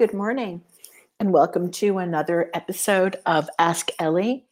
good 0.00 0.14
morning, 0.14 0.62
and 1.18 1.30
welcome 1.30 1.70
to 1.70 1.98
another 1.98 2.50
episode 2.54 3.16
of 3.26 3.50
Ask 3.58 3.90
Ellie. 3.98 4.46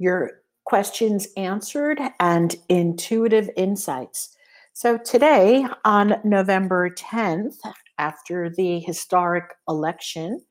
Your 0.00 0.40
questions 0.64 1.28
answered 1.36 2.00
and 2.18 2.56
intuitive 2.68 3.48
insights. 3.56 4.36
So, 4.72 4.98
today 4.98 5.64
on 5.84 6.20
November 6.24 6.90
10th, 6.90 7.58
after 7.98 8.50
the 8.50 8.80
historic 8.80 9.54
election, 9.68 10.42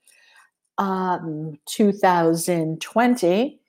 um, 0.77 1.59
2020, 1.65 3.59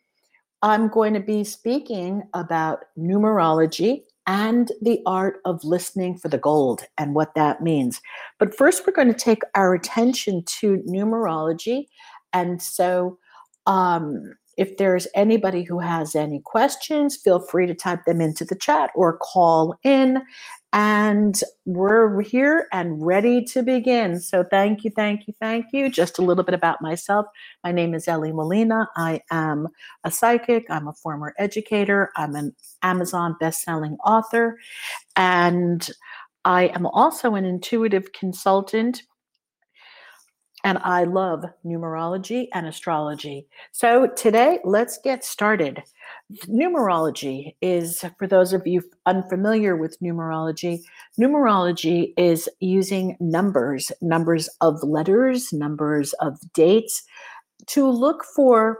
I'm 0.63 0.89
going 0.89 1.15
to 1.15 1.21
be 1.21 1.43
speaking 1.43 2.23
about 2.35 2.85
numerology 2.97 4.03
and 4.27 4.73
the 4.83 5.01
art 5.07 5.41
of 5.45 5.63
listening 5.65 6.19
for 6.19 6.29
the 6.29 6.39
gold 6.39 6.83
and 6.99 7.15
what 7.15 7.35
that 7.35 7.63
means. 7.63 8.01
But 8.39 8.57
first, 8.57 8.87
we're 8.87 8.93
going 8.93 9.13
to 9.13 9.15
take 9.15 9.43
our 9.55 9.75
attention 9.75 10.43
to 10.61 10.79
numerology. 10.89 11.87
And 12.33 12.61
so, 12.61 13.19
um, 13.67 14.35
if 14.57 14.79
there's 14.79 15.07
anybody 15.15 15.63
who 15.63 15.79
has 15.81 16.15
any 16.15 16.41
questions, 16.41 17.17
feel 17.17 17.41
free 17.41 17.67
to 17.67 17.75
type 17.75 18.05
them 18.07 18.21
into 18.21 18.45
the 18.45 18.55
chat 18.55 18.91
or 18.95 19.19
call 19.19 19.77
in. 19.85 20.23
And 20.73 21.41
we're 21.65 22.21
here 22.23 22.67
and 22.73 23.05
ready 23.05 23.43
to 23.45 23.63
begin. 23.63 24.21
So, 24.21 24.45
thank 24.45 24.85
you, 24.85 24.91
thank 24.91 25.27
you, 25.27 25.35
thank 25.41 25.67
you. 25.73 25.89
Just 25.89 26.19
a 26.19 26.23
little 26.23 26.45
bit 26.45 26.55
about 26.55 26.83
myself. 26.83 27.27
My 27.65 27.73
name 27.73 27.95
is 27.95 28.09
Ellie 28.09 28.33
Molina. 28.33 28.89
I 28.97 29.21
am 29.31 29.69
a 30.05 30.11
psychic, 30.11 30.67
I'm 30.69 30.89
a 30.89 30.93
former 30.93 31.35
educator, 31.39 32.11
I'm 32.17 32.35
an 32.35 32.55
Amazon 32.83 33.37
best-selling 33.41 33.97
author, 34.05 34.59
and 35.15 35.89
I 36.45 36.67
am 36.69 36.87
also 36.87 37.35
an 37.35 37.45
intuitive 37.45 38.13
consultant 38.13 39.03
and 40.67 40.79
I 40.79 41.05
love 41.05 41.45
numerology 41.65 42.49
and 42.53 42.67
astrology. 42.67 43.47
So 43.71 44.09
today, 44.09 44.59
let's 44.65 44.99
get 44.99 45.25
started. 45.25 45.83
Numerology 46.49 47.55
is, 47.63 48.05
for 48.19 48.27
those 48.27 48.53
of 48.53 48.67
you 48.67 48.83
unfamiliar 49.07 49.77
with 49.77 49.97
numerology, 50.03 50.81
numerology 51.21 52.13
is 52.17 52.49
using 52.59 53.17
numbers, 53.21 53.93
numbers 54.03 54.49
of 54.61 54.83
letters, 54.83 55.53
numbers 55.53 56.13
of 56.15 56.37
dates, 56.53 57.05
to 57.69 57.89
look 57.89 58.25
for 58.35 58.79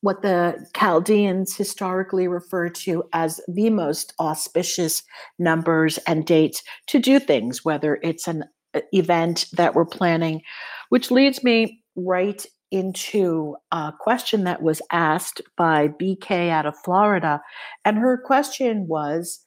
what 0.00 0.22
the 0.22 0.66
Chaldeans 0.74 1.54
historically 1.54 2.28
refer 2.28 2.70
to 2.70 3.04
as 3.12 3.40
the 3.46 3.70
most 3.70 4.14
auspicious 4.18 5.02
numbers 5.38 5.98
and 6.06 6.24
dates 6.24 6.62
to 6.88 6.98
do 6.98 7.20
things, 7.20 7.64
whether 7.64 7.98
it's 8.02 8.26
an 8.26 8.44
uh, 8.74 8.80
event 8.92 9.46
that 9.52 9.74
we're 9.74 9.84
planning, 9.84 10.40
which 10.88 11.10
leads 11.10 11.44
me 11.44 11.82
right 11.94 12.46
into 12.70 13.56
a 13.72 13.92
question 13.98 14.44
that 14.44 14.62
was 14.62 14.82
asked 14.92 15.40
by 15.56 15.88
BK 15.88 16.50
out 16.50 16.66
of 16.66 16.76
Florida. 16.84 17.40
And 17.84 17.98
her 17.98 18.18
question 18.18 18.86
was 18.86 19.40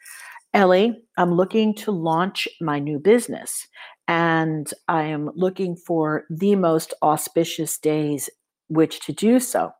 Ellie, 0.53 1.03
I'm 1.17 1.33
looking 1.33 1.75
to 1.75 1.91
launch 1.91 2.47
my 2.59 2.79
new 2.79 2.97
business, 2.97 3.67
and 4.07 4.71
I 4.87 5.03
am 5.03 5.29
looking 5.35 5.75
for 5.75 6.25
the 6.29 6.55
most 6.55 6.93
auspicious 7.03 7.77
days 7.77 8.29
which 8.67 8.99
to 9.01 9.13
do 9.13 9.39
so. 9.39 9.71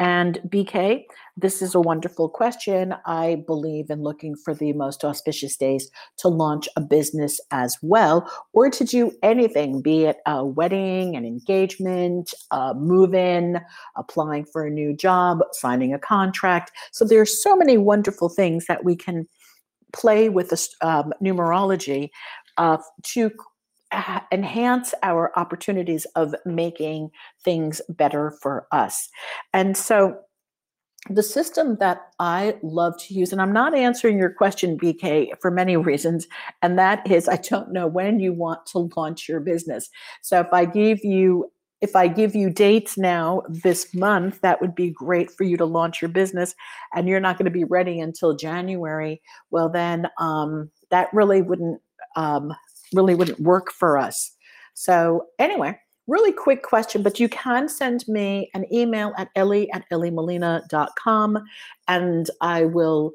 And 0.00 0.40
BK, 0.48 1.04
this 1.36 1.62
is 1.62 1.74
a 1.74 1.80
wonderful 1.80 2.28
question. 2.28 2.94
I 3.06 3.44
believe 3.46 3.90
in 3.90 4.02
looking 4.02 4.34
for 4.34 4.52
the 4.52 4.72
most 4.72 5.04
auspicious 5.04 5.56
days 5.56 5.88
to 6.18 6.28
launch 6.28 6.68
a 6.76 6.80
business 6.80 7.40
as 7.52 7.76
well, 7.80 8.28
or 8.52 8.70
to 8.70 8.84
do 8.84 9.12
anything, 9.22 9.82
be 9.82 10.04
it 10.04 10.16
a 10.26 10.44
wedding, 10.44 11.14
an 11.14 11.24
engagement, 11.24 12.34
a 12.50 12.74
move 12.74 13.14
in, 13.14 13.60
applying 13.96 14.46
for 14.46 14.66
a 14.66 14.70
new 14.70 14.96
job, 14.96 15.38
signing 15.52 15.94
a 15.94 15.98
contract. 15.98 16.72
So 16.90 17.04
there 17.04 17.20
are 17.20 17.26
so 17.26 17.54
many 17.54 17.78
wonderful 17.78 18.28
things 18.28 18.66
that 18.66 18.84
we 18.84 18.96
can 18.96 19.28
play 19.92 20.28
with 20.28 20.48
the 20.48 20.68
um, 20.80 21.12
numerology 21.22 22.10
uh, 22.56 22.78
to 23.04 23.30
enhance 24.32 24.94
our 25.02 25.32
opportunities 25.38 26.04
of 26.16 26.34
making 26.44 27.10
things 27.44 27.80
better 27.88 28.32
for 28.42 28.66
us. 28.72 29.08
And 29.52 29.76
so 29.76 30.18
the 31.10 31.22
system 31.22 31.76
that 31.80 32.12
I 32.18 32.56
love 32.62 32.98
to 32.98 33.14
use, 33.14 33.32
and 33.32 33.40
I'm 33.40 33.52
not 33.52 33.74
answering 33.74 34.18
your 34.18 34.30
question, 34.30 34.78
BK, 34.78 35.38
for 35.40 35.50
many 35.50 35.76
reasons, 35.90 36.26
and 36.62 36.78
that 36.78 37.10
is 37.10 37.28
I 37.28 37.36
don't 37.36 37.72
know 37.72 37.86
when 37.86 38.20
you 38.20 38.32
want 38.32 38.66
to 38.66 38.90
launch 38.96 39.28
your 39.28 39.40
business. 39.40 39.90
So 40.22 40.40
if 40.40 40.52
I 40.52 40.64
give 40.64 41.04
you 41.04 41.50
if 41.80 41.94
I 41.94 42.08
give 42.08 42.34
you 42.34 42.48
dates 42.48 42.96
now 42.96 43.42
this 43.46 43.94
month, 43.94 44.40
that 44.40 44.62
would 44.62 44.74
be 44.74 44.88
great 44.88 45.30
for 45.30 45.44
you 45.44 45.58
to 45.58 45.66
launch 45.66 46.00
your 46.00 46.08
business, 46.08 46.54
and 46.94 47.06
you're 47.06 47.20
not 47.20 47.36
going 47.36 47.44
to 47.44 47.50
be 47.50 47.64
ready 47.64 48.00
until 48.00 48.34
January. 48.34 49.20
Well, 49.50 49.68
then 49.68 50.08
um, 50.18 50.70
that 50.90 51.12
really 51.12 51.42
wouldn't 51.42 51.82
um, 52.16 52.54
really 52.94 53.14
wouldn't 53.14 53.40
work 53.40 53.70
for 53.72 53.98
us. 53.98 54.32
So, 54.74 55.26
anyway, 55.38 55.78
really 56.06 56.32
quick 56.32 56.62
question, 56.62 57.02
but 57.02 57.20
you 57.20 57.28
can 57.28 57.68
send 57.68 58.06
me 58.08 58.50
an 58.54 58.66
email 58.72 59.12
at 59.16 59.28
ellie 59.36 59.70
at 59.72 59.84
elliemolina.com 59.92 61.38
and 61.88 62.30
I 62.40 62.64
will. 62.64 63.12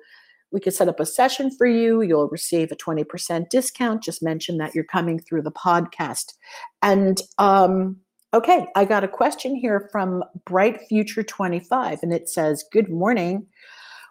We 0.51 0.59
could 0.59 0.73
set 0.73 0.88
up 0.88 1.00
a 1.00 1.06
session 1.06 1.51
for 1.56 1.67
you. 1.67 2.01
You'll 2.01 2.28
receive 2.29 2.72
a 2.72 2.75
20% 2.75 3.50
discount. 3.50 4.01
Just 4.01 4.23
mention 4.23 4.57
that 4.57 4.73
you're 4.73 4.84
coming 4.84 5.19
through 5.19 5.44
the 5.44 5.51
podcast. 5.51 6.34
And 6.81 7.22
um, 7.38 7.97
okay, 8.34 8.66
I 8.75 8.85
got 8.85 9.03
a 9.03 9.07
question 9.07 9.56
here 9.56 9.90
from 9.91 10.23
Bright 10.46 10.81
Future 10.88 11.22
25, 11.22 12.00
and 12.01 12.11
it 12.11 12.29
says, 12.29 12.66
Good 12.72 12.90
morning. 12.90 13.46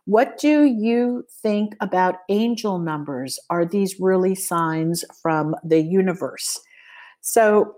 What 0.08 0.38
do 0.38 0.64
you 0.64 1.26
think 1.42 1.76
about 1.82 2.20
angel 2.30 2.78
numbers? 2.78 3.38
Are 3.50 3.66
these 3.66 4.00
really 4.00 4.34
signs 4.34 5.04
from 5.20 5.54
the 5.62 5.82
universe? 5.82 6.58
So, 7.20 7.74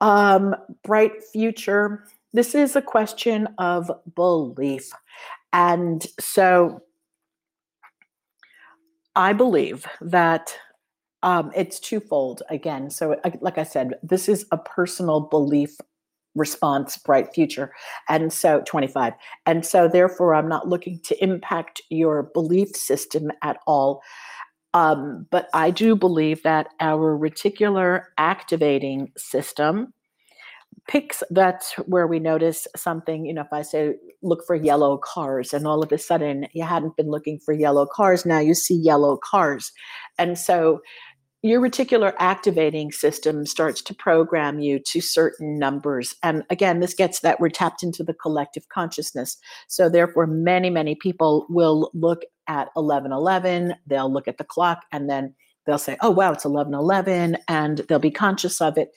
um, 0.00 0.56
bright 0.84 1.12
future, 1.34 2.04
this 2.32 2.54
is 2.54 2.76
a 2.76 2.80
question 2.80 3.46
of 3.58 3.90
belief. 4.14 4.90
And 5.52 6.06
so, 6.18 6.80
I 9.14 9.34
believe 9.34 9.84
that 10.00 10.56
um, 11.22 11.52
it's 11.54 11.78
twofold 11.78 12.42
again. 12.48 12.88
So, 12.88 13.20
like 13.42 13.58
I 13.58 13.64
said, 13.64 13.98
this 14.02 14.30
is 14.30 14.46
a 14.50 14.56
personal 14.56 15.20
belief 15.20 15.76
response 16.36 16.96
bright 16.98 17.34
future. 17.34 17.72
And 18.08 18.32
so 18.32 18.62
25 18.66 19.14
and 19.46 19.64
so 19.64 19.88
therefore 19.88 20.34
i'm 20.34 20.48
not 20.48 20.68
looking 20.68 21.00
to 21.00 21.22
impact 21.22 21.80
your 21.90 22.24
belief 22.34 22.76
system 22.76 23.30
at 23.42 23.58
all. 23.66 24.02
Um, 24.74 25.26
but 25.30 25.48
i 25.54 25.70
do 25.70 25.96
believe 25.96 26.42
that 26.42 26.68
our 26.80 27.18
reticular 27.18 28.04
activating 28.18 29.12
system 29.16 29.92
picks 30.88 31.22
that's 31.30 31.72
where 31.86 32.06
we 32.06 32.20
notice 32.20 32.68
something 32.76 33.26
you 33.26 33.34
know 33.34 33.40
if 33.40 33.52
i 33.52 33.62
say 33.62 33.94
look 34.22 34.44
for 34.46 34.54
yellow 34.54 34.98
cars 34.98 35.52
and 35.52 35.66
all 35.66 35.82
of 35.82 35.90
a 35.90 35.98
sudden 35.98 36.46
you 36.52 36.62
hadn't 36.62 36.96
been 36.96 37.10
looking 37.10 37.40
for 37.44 37.54
yellow 37.54 37.86
cars 37.86 38.26
now 38.26 38.38
you 38.38 38.54
see 38.54 38.74
yellow 38.74 39.16
cars. 39.16 39.72
And 40.18 40.38
so 40.38 40.80
your 41.48 41.60
reticular 41.60 42.14
activating 42.18 42.92
system 42.92 43.46
starts 43.46 43.82
to 43.82 43.94
program 43.94 44.60
you 44.60 44.78
to 44.78 45.00
certain 45.00 45.58
numbers. 45.58 46.14
And 46.22 46.44
again, 46.50 46.80
this 46.80 46.94
gets 46.94 47.20
that 47.20 47.40
we're 47.40 47.48
tapped 47.48 47.82
into 47.82 48.02
the 48.02 48.14
collective 48.14 48.68
consciousness. 48.68 49.36
So, 49.68 49.88
therefore, 49.88 50.26
many, 50.26 50.70
many 50.70 50.94
people 50.94 51.46
will 51.48 51.90
look 51.94 52.22
at 52.48 52.68
1111, 52.74 53.74
they'll 53.86 54.12
look 54.12 54.28
at 54.28 54.38
the 54.38 54.44
clock, 54.44 54.84
and 54.92 55.10
then 55.10 55.34
they'll 55.66 55.78
say, 55.78 55.96
oh, 56.00 56.10
wow, 56.10 56.32
it's 56.32 56.44
eleven 56.44 56.72
1111, 56.72 57.38
and 57.48 57.78
they'll 57.88 57.98
be 57.98 58.10
conscious 58.10 58.60
of 58.60 58.78
it 58.78 58.90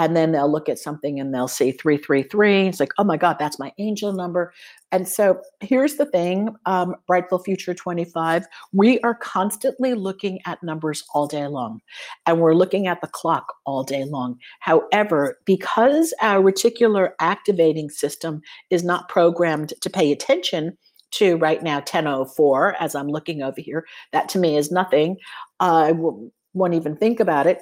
and 0.00 0.16
then 0.16 0.32
they'll 0.32 0.50
look 0.50 0.70
at 0.70 0.78
something 0.78 1.20
and 1.20 1.34
they'll 1.34 1.46
see 1.46 1.72
333 1.72 2.68
it's 2.68 2.80
like 2.80 2.92
oh 2.98 3.04
my 3.04 3.18
god 3.18 3.36
that's 3.38 3.58
my 3.58 3.72
angel 3.78 4.12
number. 4.12 4.52
And 4.92 5.06
so 5.06 5.40
here's 5.60 5.96
the 5.96 6.06
thing 6.06 6.48
um, 6.66 6.96
brightful 7.06 7.38
future 7.38 7.74
25 7.74 8.46
we 8.72 8.98
are 9.00 9.14
constantly 9.14 9.94
looking 9.94 10.40
at 10.46 10.62
numbers 10.62 11.04
all 11.14 11.26
day 11.26 11.46
long 11.46 11.80
and 12.26 12.40
we're 12.40 12.54
looking 12.54 12.86
at 12.86 13.00
the 13.00 13.06
clock 13.08 13.54
all 13.66 13.84
day 13.84 14.04
long. 14.04 14.38
However 14.60 15.38
because 15.44 16.14
our 16.22 16.42
reticular 16.42 17.10
activating 17.20 17.90
system 17.90 18.40
is 18.70 18.82
not 18.82 19.08
programmed 19.08 19.74
to 19.82 19.90
pay 19.90 20.10
attention 20.10 20.76
to 21.12 21.36
right 21.36 21.62
now 21.62 21.78
1004 21.78 22.76
as 22.80 22.94
i'm 22.94 23.08
looking 23.08 23.42
over 23.42 23.60
here 23.60 23.84
that 24.12 24.28
to 24.30 24.38
me 24.38 24.56
is 24.56 24.70
nothing. 24.70 25.16
I 25.60 25.92
won't 25.92 26.74
even 26.74 26.96
think 26.96 27.20
about 27.20 27.46
it 27.46 27.60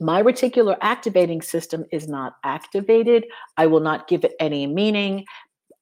my 0.00 0.22
reticular 0.22 0.76
activating 0.80 1.42
system 1.42 1.84
is 1.92 2.08
not 2.08 2.36
activated. 2.44 3.26
I 3.56 3.66
will 3.66 3.80
not 3.80 4.08
give 4.08 4.24
it 4.24 4.34
any 4.40 4.66
meaning. 4.66 5.24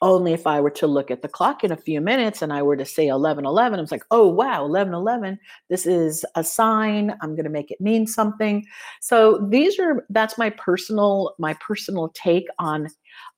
only 0.02 0.32
if 0.32 0.48
I 0.48 0.60
were 0.60 0.70
to 0.70 0.86
look 0.88 1.12
at 1.12 1.22
the 1.22 1.28
clock 1.28 1.62
in 1.62 1.70
a 1.70 1.76
few 1.76 2.00
minutes 2.00 2.42
and 2.42 2.52
I 2.52 2.60
were 2.62 2.76
to 2.76 2.84
say 2.84 3.06
11 3.06 3.46
11, 3.46 3.78
I 3.78 3.82
was 3.82 3.92
like, 3.92 4.04
oh, 4.10 4.26
wow, 4.26 4.64
11 4.64 4.92
11, 4.94 5.38
this 5.70 5.86
is 5.86 6.24
a 6.34 6.42
sign. 6.44 7.14
I'm 7.22 7.36
going 7.36 7.44
to 7.44 7.50
make 7.50 7.70
it 7.70 7.80
mean 7.80 8.06
something. 8.06 8.66
So 9.00 9.46
these 9.48 9.78
are, 9.78 10.04
that's 10.10 10.36
my 10.36 10.50
personal, 10.50 11.34
my 11.38 11.54
personal 11.54 12.08
take 12.14 12.46
on, 12.58 12.88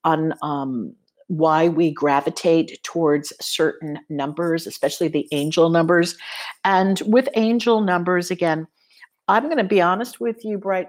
on, 0.05 0.33
um, 0.43 0.95
why 1.29 1.69
we 1.69 1.91
gravitate 1.93 2.83
towards 2.83 3.33
certain 3.41 3.99
numbers, 4.09 4.67
especially 4.67 5.09
the 5.09 5.27
angel 5.33 5.71
numbers. 5.71 6.17
And 6.65 7.01
with 7.07 7.29
angel 7.35 7.81
numbers, 7.81 8.31
again, 8.31 8.67
I'm 9.29 9.45
going 9.45 9.59
to 9.59 9.65
be 9.65 9.81
honest 9.81 10.21
with 10.21 10.45
you, 10.45 10.59
bright, 10.59 10.89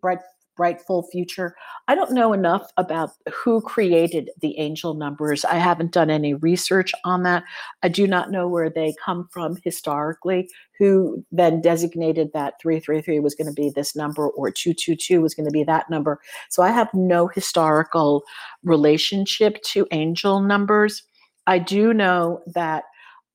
bright 0.00 0.20
brightful 0.58 1.04
future. 1.04 1.54
I 1.86 1.94
don't 1.94 2.12
know 2.12 2.34
enough 2.34 2.70
about 2.76 3.12
who 3.32 3.62
created 3.62 4.30
the 4.42 4.58
angel 4.58 4.92
numbers. 4.92 5.44
I 5.44 5.54
haven't 5.54 5.92
done 5.92 6.10
any 6.10 6.34
research 6.34 6.92
on 7.04 7.22
that. 7.22 7.44
I 7.82 7.88
do 7.88 8.06
not 8.06 8.30
know 8.30 8.48
where 8.48 8.68
they 8.68 8.92
come 9.02 9.28
from 9.32 9.56
historically, 9.64 10.50
who 10.78 11.24
then 11.30 11.62
designated 11.62 12.32
that 12.34 12.54
333 12.60 13.20
was 13.20 13.36
going 13.36 13.46
to 13.46 13.54
be 13.54 13.70
this 13.70 13.94
number 13.94 14.28
or 14.28 14.50
222 14.50 15.20
was 15.22 15.34
going 15.34 15.46
to 15.46 15.52
be 15.52 15.64
that 15.64 15.88
number. 15.88 16.20
So 16.50 16.62
I 16.62 16.70
have 16.70 16.92
no 16.92 17.28
historical 17.28 18.24
relationship 18.64 19.62
to 19.62 19.86
angel 19.92 20.40
numbers. 20.40 21.04
I 21.46 21.60
do 21.60 21.94
know 21.94 22.42
that 22.54 22.84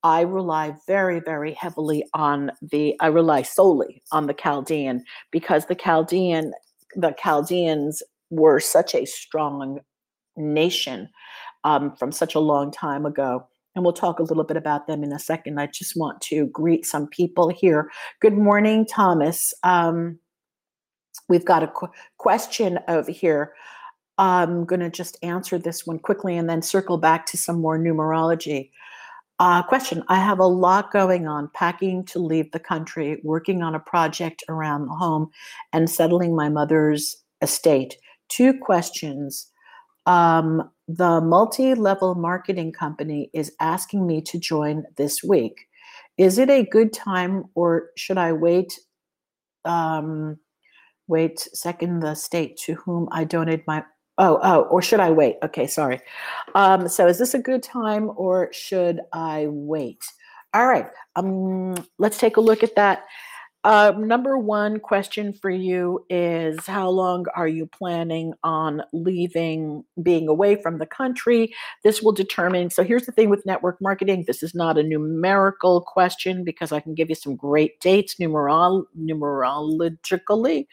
I 0.04 0.20
rely 0.20 0.76
very, 0.86 1.18
very 1.18 1.54
heavily 1.54 2.04
on 2.14 2.52
the, 2.62 2.94
I 3.00 3.08
rely 3.08 3.42
solely 3.42 4.02
on 4.12 4.26
the 4.26 4.34
Chaldean 4.34 5.02
because 5.32 5.66
the 5.66 5.74
Chaldean 5.74 6.52
the 6.96 7.14
Chaldeans 7.18 8.02
were 8.30 8.60
such 8.60 8.94
a 8.94 9.04
strong 9.04 9.80
nation 10.36 11.08
um, 11.64 11.94
from 11.96 12.12
such 12.12 12.34
a 12.34 12.40
long 12.40 12.70
time 12.70 13.06
ago. 13.06 13.46
And 13.74 13.84
we'll 13.84 13.92
talk 13.92 14.20
a 14.20 14.22
little 14.22 14.44
bit 14.44 14.56
about 14.56 14.86
them 14.86 15.02
in 15.02 15.12
a 15.12 15.18
second. 15.18 15.58
I 15.58 15.66
just 15.66 15.96
want 15.96 16.20
to 16.22 16.46
greet 16.46 16.86
some 16.86 17.08
people 17.08 17.48
here. 17.48 17.90
Good 18.20 18.34
morning, 18.34 18.86
Thomas. 18.86 19.52
Um, 19.64 20.18
we've 21.28 21.44
got 21.44 21.64
a 21.64 21.68
qu- 21.68 21.90
question 22.18 22.78
over 22.86 23.10
here. 23.10 23.54
I'm 24.16 24.64
going 24.64 24.80
to 24.80 24.90
just 24.90 25.18
answer 25.24 25.58
this 25.58 25.84
one 25.86 25.98
quickly 25.98 26.36
and 26.36 26.48
then 26.48 26.62
circle 26.62 26.98
back 26.98 27.26
to 27.26 27.36
some 27.36 27.60
more 27.60 27.76
numerology. 27.76 28.70
Uh, 29.40 29.62
question 29.62 30.02
I 30.08 30.16
have 30.16 30.38
a 30.38 30.46
lot 30.46 30.92
going 30.92 31.26
on, 31.26 31.50
packing 31.54 32.04
to 32.06 32.18
leave 32.18 32.52
the 32.52 32.60
country, 32.60 33.20
working 33.24 33.62
on 33.62 33.74
a 33.74 33.80
project 33.80 34.44
around 34.48 34.86
the 34.86 34.94
home, 34.94 35.30
and 35.72 35.90
settling 35.90 36.36
my 36.36 36.48
mother's 36.48 37.16
estate. 37.42 37.96
Two 38.28 38.54
questions. 38.58 39.50
Um, 40.06 40.70
the 40.86 41.20
multi 41.20 41.74
level 41.74 42.14
marketing 42.14 42.72
company 42.72 43.30
is 43.32 43.52
asking 43.60 44.06
me 44.06 44.20
to 44.22 44.38
join 44.38 44.84
this 44.96 45.22
week. 45.22 45.66
Is 46.16 46.38
it 46.38 46.50
a 46.50 46.64
good 46.64 46.92
time 46.92 47.44
or 47.54 47.90
should 47.96 48.18
I 48.18 48.32
wait? 48.32 48.78
Um, 49.64 50.38
wait, 51.08 51.40
second 51.40 52.00
the 52.00 52.14
state 52.14 52.56
to 52.58 52.74
whom 52.74 53.08
I 53.10 53.24
donate 53.24 53.66
my 53.66 53.82
Oh, 54.16 54.38
oh, 54.42 54.62
or 54.62 54.80
should 54.80 55.00
I 55.00 55.10
wait? 55.10 55.36
Okay, 55.42 55.66
sorry. 55.66 56.00
Um, 56.54 56.88
so 56.88 57.06
is 57.08 57.18
this 57.18 57.34
a 57.34 57.38
good 57.38 57.62
time 57.62 58.10
or 58.16 58.52
should 58.52 59.00
I 59.12 59.46
wait? 59.48 60.04
All 60.52 60.68
right, 60.68 60.86
um, 61.16 61.74
let's 61.98 62.18
take 62.18 62.36
a 62.36 62.40
look 62.40 62.62
at 62.62 62.76
that. 62.76 63.04
Uh, 63.64 63.94
number 63.96 64.36
one 64.36 64.78
question 64.78 65.32
for 65.32 65.48
you 65.48 66.04
is 66.10 66.66
How 66.66 66.90
long 66.90 67.24
are 67.34 67.48
you 67.48 67.66
planning 67.66 68.34
on 68.44 68.82
leaving, 68.92 69.84
being 70.02 70.28
away 70.28 70.60
from 70.60 70.78
the 70.78 70.86
country? 70.86 71.54
This 71.82 72.02
will 72.02 72.12
determine. 72.12 72.68
So, 72.68 72.84
here's 72.84 73.06
the 73.06 73.12
thing 73.12 73.30
with 73.30 73.46
network 73.46 73.80
marketing 73.80 74.24
this 74.26 74.42
is 74.42 74.54
not 74.54 74.76
a 74.76 74.82
numerical 74.82 75.80
question 75.80 76.44
because 76.44 76.72
I 76.72 76.80
can 76.80 76.94
give 76.94 77.08
you 77.08 77.14
some 77.14 77.36
great 77.36 77.80
dates 77.80 78.16
numerol- 78.16 78.84
numerologically. 79.00 80.66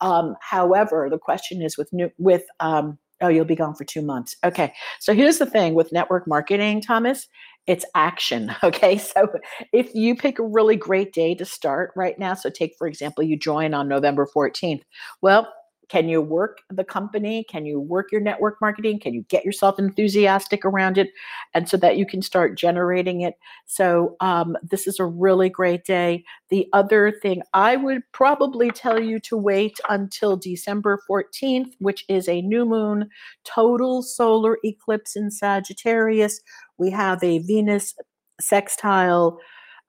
Um, 0.00 0.34
however, 0.40 1.08
the 1.08 1.18
question 1.18 1.62
is 1.62 1.78
with, 1.78 1.90
with 2.18 2.42
um, 2.58 2.98
oh, 3.20 3.28
you'll 3.28 3.44
be 3.44 3.54
gone 3.54 3.76
for 3.76 3.84
two 3.84 4.02
months. 4.02 4.34
Okay. 4.42 4.72
So, 4.98 5.14
here's 5.14 5.38
the 5.38 5.46
thing 5.46 5.74
with 5.74 5.92
network 5.92 6.26
marketing, 6.26 6.80
Thomas 6.80 7.28
it's 7.66 7.84
action. 7.94 8.54
Okay. 8.64 8.96
So 8.98 9.28
if 9.72 9.94
you 9.94 10.14
pick 10.16 10.38
a 10.38 10.44
really 10.44 10.76
great 10.76 11.12
day 11.12 11.34
to 11.34 11.44
start 11.44 11.92
right 11.96 12.18
now, 12.18 12.34
so 12.34 12.48
take, 12.50 12.74
for 12.78 12.86
example, 12.86 13.24
you 13.24 13.36
join 13.36 13.74
on 13.74 13.88
November 13.88 14.26
14th. 14.26 14.82
Well, 15.20 15.52
can 15.92 16.08
you 16.08 16.22
work 16.22 16.62
the 16.70 16.84
company? 16.84 17.44
Can 17.44 17.66
you 17.66 17.78
work 17.78 18.10
your 18.10 18.22
network 18.22 18.58
marketing? 18.62 18.98
Can 18.98 19.12
you 19.12 19.26
get 19.28 19.44
yourself 19.44 19.78
enthusiastic 19.78 20.64
around 20.64 20.96
it? 20.96 21.10
And 21.52 21.68
so 21.68 21.76
that 21.76 21.98
you 21.98 22.06
can 22.06 22.22
start 22.22 22.56
generating 22.56 23.20
it. 23.20 23.34
So, 23.66 24.16
um, 24.20 24.56
this 24.62 24.86
is 24.86 24.98
a 24.98 25.04
really 25.04 25.50
great 25.50 25.84
day. 25.84 26.24
The 26.48 26.66
other 26.72 27.12
thing 27.20 27.42
I 27.52 27.76
would 27.76 28.00
probably 28.12 28.70
tell 28.70 28.98
you 28.98 29.20
to 29.20 29.36
wait 29.36 29.80
until 29.90 30.38
December 30.38 30.98
14th, 31.06 31.74
which 31.78 32.06
is 32.08 32.26
a 32.26 32.40
new 32.40 32.64
moon, 32.64 33.10
total 33.44 34.02
solar 34.02 34.56
eclipse 34.64 35.14
in 35.14 35.30
Sagittarius. 35.30 36.40
We 36.78 36.90
have 36.92 37.22
a 37.22 37.40
Venus 37.40 37.94
sextile. 38.40 39.38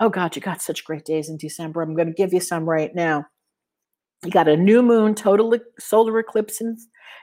Oh, 0.01 0.09
God, 0.09 0.35
you 0.35 0.41
got 0.41 0.61
such 0.61 0.83
great 0.83 1.05
days 1.05 1.29
in 1.29 1.37
December. 1.37 1.81
I'm 1.81 1.95
going 1.95 2.09
to 2.09 2.13
give 2.13 2.33
you 2.33 2.41
some 2.41 2.67
right 2.69 2.93
now. 2.93 3.25
You 4.23 4.31
got 4.31 4.47
a 4.47 4.55
new 4.55 4.81
moon, 4.81 5.15
total 5.15 5.53
solar 5.79 6.19
eclipse 6.19 6.61
in, 6.61 6.77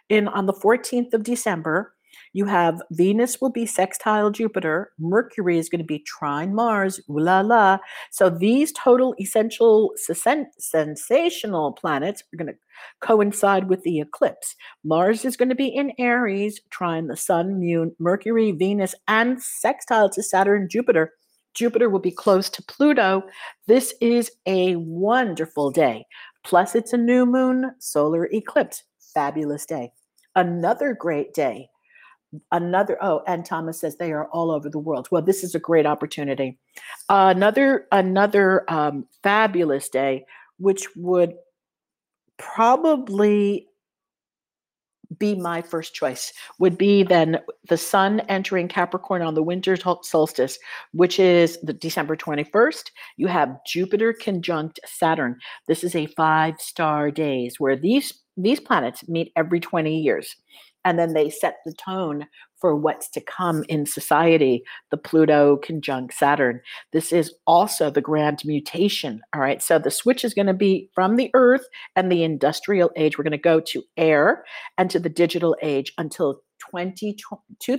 in 0.09 0.29
on 0.29 0.47
the 0.47 0.53
14th 0.53 1.15
of 1.15 1.23
December. 1.23 1.95
You 2.33 2.45
have 2.45 2.83
Venus 2.93 3.41
will 3.41 3.51
be 3.51 3.67
sextile 3.67 4.31
Jupiter. 4.31 4.93
Mercury 4.99 5.59
is 5.59 5.69
going 5.69 5.81
to 5.81 5.85
be 5.85 6.01
trine 6.01 6.55
Mars. 6.55 7.01
Ooh 7.11 7.19
la 7.19 7.41
la. 7.41 7.79
So 8.11 8.31
these 8.31 8.73
total 8.73 9.15
essential 9.19 9.93
sensational 9.97 11.73
planets 11.73 12.23
are 12.23 12.37
going 12.37 12.53
to 12.53 12.59
coincide 13.01 13.69
with 13.69 13.83
the 13.83 14.01
eclipse. 14.01 14.55
Mars 14.85 15.25
is 15.25 15.37
going 15.37 15.49
to 15.49 15.55
be 15.55 15.69
in 15.69 15.93
Aries, 15.99 16.61
trine 16.71 17.09
the 17.09 17.17
Sun, 17.17 17.59
Moon, 17.61 17.97
Mercury, 17.99 18.53
Venus, 18.53 18.95
and 19.09 19.43
sextile 19.43 20.11
to 20.11 20.23
Saturn, 20.23 20.69
Jupiter. 20.69 21.15
Jupiter 21.55 21.91
will 21.91 22.01
be 22.01 22.13
close 22.13 22.49
to 22.51 22.63
Pluto. 22.63 23.25
This 23.67 23.93
is 24.01 24.31
a 24.47 24.77
wonderful 24.77 25.71
day. 25.71 26.07
Plus, 26.45 26.75
it's 26.75 26.93
a 26.93 26.99
new 26.99 27.27
moon 27.27 27.75
solar 27.79 28.27
eclipse. 28.27 28.85
Fabulous 29.15 29.67
day. 29.67 29.93
Another 30.37 30.95
great 30.95 31.35
day. 31.35 31.69
Another, 32.53 32.97
oh, 33.03 33.23
and 33.27 33.45
Thomas 33.45 33.81
says 33.81 33.97
they 33.97 34.13
are 34.13 34.27
all 34.29 34.51
over 34.53 34.71
the 34.71 34.79
world. 34.79 35.09
Well, 35.11 35.23
this 35.23 35.43
is 35.43 35.55
a 35.55 35.59
great 35.59 35.85
opportunity. 35.85 36.59
Uh, 37.09 37.33
another, 37.35 37.87
another 37.91 38.65
um, 38.73 39.07
fabulous 39.23 39.89
day, 39.89 40.25
which 40.59 40.87
would 40.95 41.35
probably 42.39 43.67
be 45.19 45.35
my 45.35 45.61
first 45.63 45.95
choice 45.95 46.33
would 46.59 46.79
be 46.79 47.03
then 47.03 47.41
the 47.69 47.77
sun 47.77 48.21
entering 48.21 48.69
Capricorn 48.69 49.23
on 49.23 49.35
the 49.35 49.43
winter 49.43 49.77
solstice, 50.03 50.59
which 50.93 51.19
is 51.19 51.59
the 51.63 51.73
December 51.73 52.17
21st. 52.17 52.91
You 53.17 53.27
have 53.27 53.59
Jupiter 53.67 54.13
conjunct 54.13 54.81
Saturn. 54.87 55.37
This 55.67 55.83
is 55.83 55.95
a 55.95 56.07
five 56.07 56.61
star 56.61 57.11
days 57.11 57.59
where 57.59 57.77
these 57.77 58.13
these 58.37 58.61
planets 58.61 59.07
meet 59.09 59.33
every 59.37 59.61
20 59.61 59.99
years 60.01 60.37
and 60.85 60.99
then 60.99 61.13
they 61.13 61.31
set 61.31 61.59
the 61.65 61.73
tone 61.73 62.27
for 62.57 62.77
what's 62.77 63.09
to 63.11 63.21
come 63.21 63.65
in 63.69 63.87
society 63.87 64.63
the 64.91 64.97
pluto 64.97 65.57
conjunct 65.57 66.15
saturn. 66.15 66.61
This 66.93 67.13
is 67.13 67.35
also 67.47 67.91
the 67.91 68.01
grand 68.01 68.43
mutation 68.45 69.21
all 69.35 69.41
right? 69.41 69.63
So 69.63 69.79
the 69.79 69.91
switch 69.91 70.25
is 70.25 70.35
going 70.35 70.47
to 70.47 70.55
be 70.55 70.91
from 70.95 71.17
the 71.17 71.31
earth 71.35 71.67
and 71.97 72.11
the 72.11 72.23
industrial 72.23 72.91
age. 72.97 73.17
We're 73.17 73.25
going 73.25 73.33
to 73.33 73.39
go 73.39 73.61
to 73.61 73.83
air 73.97 74.45
and 74.79 74.91
to 74.91 74.99
the 74.99 75.09
digital 75.09 75.57
age 75.63 75.93
until 75.99 76.43
2022 76.71 77.79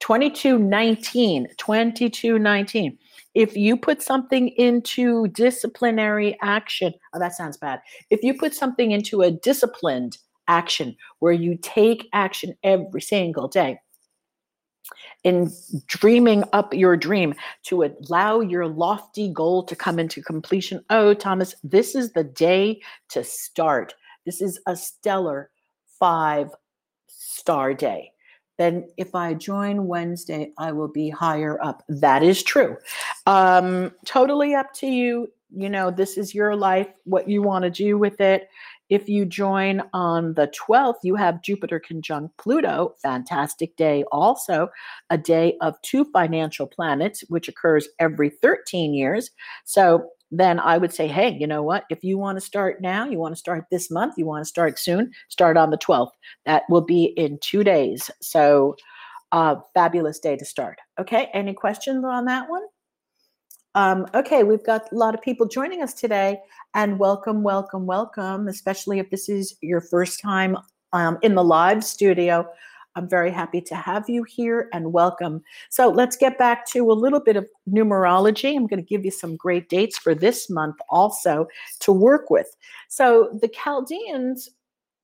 2219 0.00 1.46
2219 1.56 2.98
if 3.34 3.56
you 3.56 3.76
put 3.76 4.02
something 4.02 4.48
into 4.48 5.28
disciplinary 5.28 6.36
action 6.42 6.92
oh 7.14 7.20
that 7.20 7.34
sounds 7.34 7.56
bad. 7.56 7.80
If 8.10 8.22
you 8.22 8.34
put 8.34 8.54
something 8.54 8.90
into 8.90 9.22
a 9.22 9.30
disciplined 9.30 10.18
action 10.48 10.96
where 11.18 11.32
you 11.32 11.56
take 11.60 12.08
action 12.12 12.56
every 12.62 13.00
single 13.00 13.48
day 13.48 13.78
in 15.24 15.50
dreaming 15.86 16.44
up 16.52 16.74
your 16.74 16.96
dream 16.96 17.34
to 17.64 17.84
allow 17.84 18.40
your 18.40 18.66
lofty 18.66 19.28
goal 19.32 19.62
to 19.64 19.76
come 19.76 19.98
into 19.98 20.22
completion. 20.22 20.84
Oh, 20.90 21.14
Thomas, 21.14 21.54
this 21.62 21.94
is 21.94 22.12
the 22.12 22.24
day 22.24 22.80
to 23.10 23.22
start. 23.22 23.94
This 24.26 24.40
is 24.40 24.60
a 24.66 24.76
stellar 24.76 25.50
five 25.98 26.50
star 27.08 27.74
day. 27.74 28.10
Then, 28.58 28.88
if 28.96 29.14
I 29.14 29.34
join 29.34 29.86
Wednesday, 29.86 30.52
I 30.58 30.72
will 30.72 30.88
be 30.88 31.08
higher 31.08 31.62
up. 31.64 31.82
That 31.88 32.22
is 32.22 32.42
true. 32.42 32.76
Um, 33.26 33.92
totally 34.04 34.54
up 34.54 34.72
to 34.74 34.86
you. 34.86 35.28
You 35.54 35.68
know, 35.68 35.90
this 35.90 36.16
is 36.16 36.34
your 36.34 36.54
life, 36.54 36.88
what 37.04 37.28
you 37.28 37.42
want 37.42 37.64
to 37.64 37.70
do 37.70 37.98
with 37.98 38.20
it 38.20 38.48
If 38.92 39.08
you 39.08 39.24
join 39.24 39.82
on 39.94 40.34
the 40.34 40.48
12th, 40.48 40.98
you 41.02 41.14
have 41.14 41.40
Jupiter 41.40 41.80
conjunct 41.80 42.36
Pluto. 42.36 42.94
Fantastic 43.00 43.74
day. 43.76 44.04
Also, 44.12 44.68
a 45.08 45.16
day 45.16 45.56
of 45.62 45.80
two 45.80 46.04
financial 46.12 46.66
planets, 46.66 47.24
which 47.30 47.48
occurs 47.48 47.88
every 47.98 48.28
13 48.28 48.92
years. 48.92 49.30
So 49.64 50.10
then 50.30 50.60
I 50.60 50.76
would 50.76 50.92
say, 50.92 51.08
hey, 51.08 51.30
you 51.30 51.46
know 51.46 51.62
what? 51.62 51.84
If 51.88 52.04
you 52.04 52.18
want 52.18 52.36
to 52.36 52.44
start 52.44 52.82
now, 52.82 53.06
you 53.06 53.18
want 53.18 53.34
to 53.34 53.38
start 53.38 53.64
this 53.70 53.90
month, 53.90 54.16
you 54.18 54.26
want 54.26 54.44
to 54.44 54.48
start 54.48 54.78
soon, 54.78 55.10
start 55.30 55.56
on 55.56 55.70
the 55.70 55.78
12th. 55.78 56.10
That 56.44 56.64
will 56.68 56.84
be 56.84 57.14
in 57.16 57.38
two 57.40 57.64
days. 57.64 58.10
So, 58.20 58.76
uh, 59.32 59.54
fabulous 59.72 60.18
day 60.18 60.36
to 60.36 60.44
start. 60.44 60.76
Okay, 61.00 61.30
any 61.32 61.54
questions 61.54 62.04
on 62.04 62.26
that 62.26 62.50
one? 62.50 62.62
Um, 63.74 64.06
okay, 64.14 64.44
we've 64.44 64.64
got 64.64 64.92
a 64.92 64.94
lot 64.94 65.14
of 65.14 65.22
people 65.22 65.46
joining 65.46 65.82
us 65.82 65.94
today, 65.94 66.38
and 66.74 66.98
welcome, 66.98 67.42
welcome, 67.42 67.86
welcome, 67.86 68.48
especially 68.48 68.98
if 68.98 69.08
this 69.08 69.30
is 69.30 69.56
your 69.62 69.80
first 69.80 70.20
time 70.20 70.58
um, 70.92 71.18
in 71.22 71.34
the 71.34 71.44
live 71.44 71.82
studio. 71.82 72.46
I'm 72.96 73.08
very 73.08 73.30
happy 73.30 73.62
to 73.62 73.74
have 73.74 74.10
you 74.10 74.24
here 74.24 74.68
and 74.74 74.92
welcome. 74.92 75.42
So 75.70 75.88
let's 75.88 76.16
get 76.18 76.36
back 76.36 76.66
to 76.72 76.90
a 76.90 76.92
little 76.92 77.20
bit 77.20 77.36
of 77.36 77.48
numerology. 77.66 78.54
I'm 78.54 78.66
going 78.66 78.82
to 78.82 78.86
give 78.86 79.06
you 79.06 79.10
some 79.10 79.36
great 79.36 79.70
dates 79.70 79.96
for 79.96 80.14
this 80.14 80.50
month 80.50 80.76
also 80.90 81.46
to 81.80 81.92
work 81.92 82.28
with. 82.28 82.54
So 82.88 83.38
the 83.40 83.48
Chaldeans, 83.48 84.50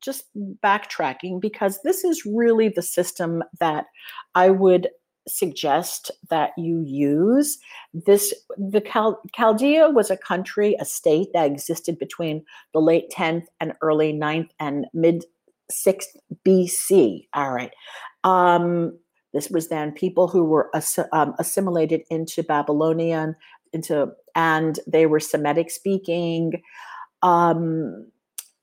just 0.03 0.25
backtracking, 0.63 1.41
because 1.41 1.81
this 1.83 2.05
is 2.05 2.27
really 2.27 2.69
the 2.69 2.83
system 2.83 3.43
that 3.61 3.87
I 4.35 4.51
would 4.51 4.89
suggest 5.29 6.11
that 6.31 6.51
you 6.57 6.83
use 6.87 7.59
this 7.93 8.35
the 8.57 8.81
Chal- 8.81 9.21
chaldea 9.35 9.91
was 9.91 10.11
a 10.11 10.17
country 10.17 10.77
a 10.81 10.85
state 10.85 11.29
that 11.35 11.47
existed 11.47 11.99
between 11.99 12.45
the 12.73 12.81
late 12.81 13.11
10th 13.11 13.47
and 13.61 13.73
early 13.83 14.13
9th 14.13 14.51
and 14.59 14.87
mid 14.95 15.25
6th 15.71 16.17
BC. 16.45 17.29
All 17.35 17.53
right. 17.53 17.73
Um, 18.25 18.99
this 19.33 19.51
was 19.51 19.69
then 19.69 19.93
people 19.93 20.29
who 20.29 20.45
were 20.45 20.71
ass- 20.75 20.99
um, 21.13 21.35
assimilated 21.39 22.03
into 22.11 22.43
Babylonian, 22.43 23.37
into 23.73 24.13
and 24.35 24.79
they 24.87 25.07
were 25.07 25.21
Semitic 25.21 25.71
speaking. 25.71 26.63
Um, 27.23 28.11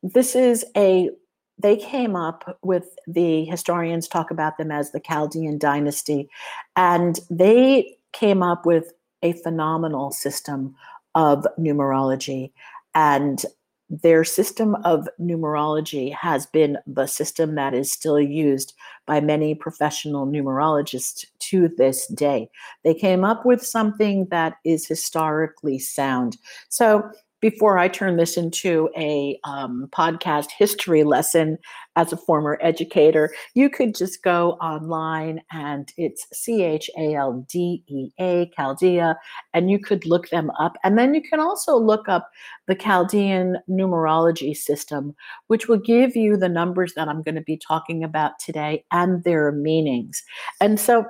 this 0.01 0.35
is 0.35 0.65
a 0.75 1.09
they 1.57 1.77
came 1.77 2.15
up 2.15 2.57
with 2.63 2.89
the 3.07 3.45
historians 3.45 4.07
talk 4.07 4.31
about 4.31 4.57
them 4.57 4.71
as 4.71 4.91
the 4.91 4.99
Chaldean 4.99 5.57
dynasty, 5.57 6.29
and 6.75 7.19
they 7.29 7.97
came 8.13 8.43
up 8.43 8.65
with 8.65 8.93
a 9.23 9.33
phenomenal 9.33 10.11
system 10.11 10.75
of 11.15 11.45
numerology. 11.57 12.51
And 12.93 13.43
their 13.89 14.23
system 14.23 14.75
of 14.83 15.07
numerology 15.19 16.13
has 16.13 16.47
been 16.47 16.77
the 16.87 17.05
system 17.05 17.55
that 17.55 17.73
is 17.73 17.91
still 17.91 18.19
used 18.19 18.73
by 19.05 19.21
many 19.21 19.53
professional 19.53 20.25
numerologists 20.25 21.25
to 21.39 21.69
this 21.77 22.07
day. 22.07 22.49
They 22.83 22.95
came 22.95 23.23
up 23.23 23.45
with 23.45 23.63
something 23.63 24.27
that 24.31 24.55
is 24.65 24.87
historically 24.87 25.77
sound. 25.77 26.37
So 26.69 27.09
before 27.45 27.77
I 27.77 27.87
turn 27.87 28.17
this 28.17 28.37
into 28.37 28.89
a 28.97 29.39
um, 29.43 29.87
podcast 29.91 30.47
history 30.57 31.03
lesson 31.03 31.59
as 31.95 32.11
a 32.11 32.17
former 32.17 32.57
educator, 32.59 33.35
you 33.53 33.69
could 33.69 33.93
just 33.93 34.23
go 34.23 34.53
online 34.53 35.39
and 35.51 35.93
it's 35.95 36.25
C 36.33 36.63
H 36.63 36.89
A 36.97 37.13
L 37.13 37.45
D 37.47 37.83
E 37.85 38.09
A, 38.19 38.51
Chaldea, 38.57 39.15
and 39.53 39.69
you 39.69 39.77
could 39.77 40.07
look 40.07 40.27
them 40.29 40.49
up. 40.59 40.75
And 40.83 40.97
then 40.97 41.13
you 41.13 41.21
can 41.21 41.39
also 41.39 41.77
look 41.77 42.09
up 42.09 42.31
the 42.65 42.73
Chaldean 42.73 43.57
numerology 43.69 44.57
system, 44.57 45.13
which 45.45 45.67
will 45.67 45.77
give 45.77 46.15
you 46.15 46.37
the 46.37 46.49
numbers 46.49 46.95
that 46.95 47.07
I'm 47.07 47.21
going 47.21 47.35
to 47.35 47.41
be 47.41 47.57
talking 47.57 48.03
about 48.03 48.39
today 48.39 48.83
and 48.91 49.23
their 49.23 49.51
meanings. 49.51 50.23
And 50.59 50.79
so 50.79 51.05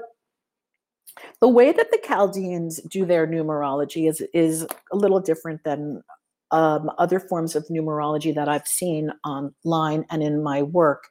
the 1.40 1.48
way 1.48 1.72
that 1.72 1.92
the 1.92 2.02
Chaldeans 2.06 2.82
do 2.90 3.06
their 3.06 3.26
numerology 3.26 4.10
is 4.10 4.22
is 4.34 4.68
a 4.92 4.98
little 4.98 5.22
different 5.22 5.64
than 5.64 6.04
um, 6.52 6.90
other 6.98 7.20
forms 7.20 7.56
of 7.56 7.66
numerology 7.68 8.34
that 8.34 8.50
I've 8.50 8.68
seen 8.68 9.12
online 9.26 10.06
and 10.10 10.24
in 10.24 10.44
my 10.44 10.62
work. 10.62 11.08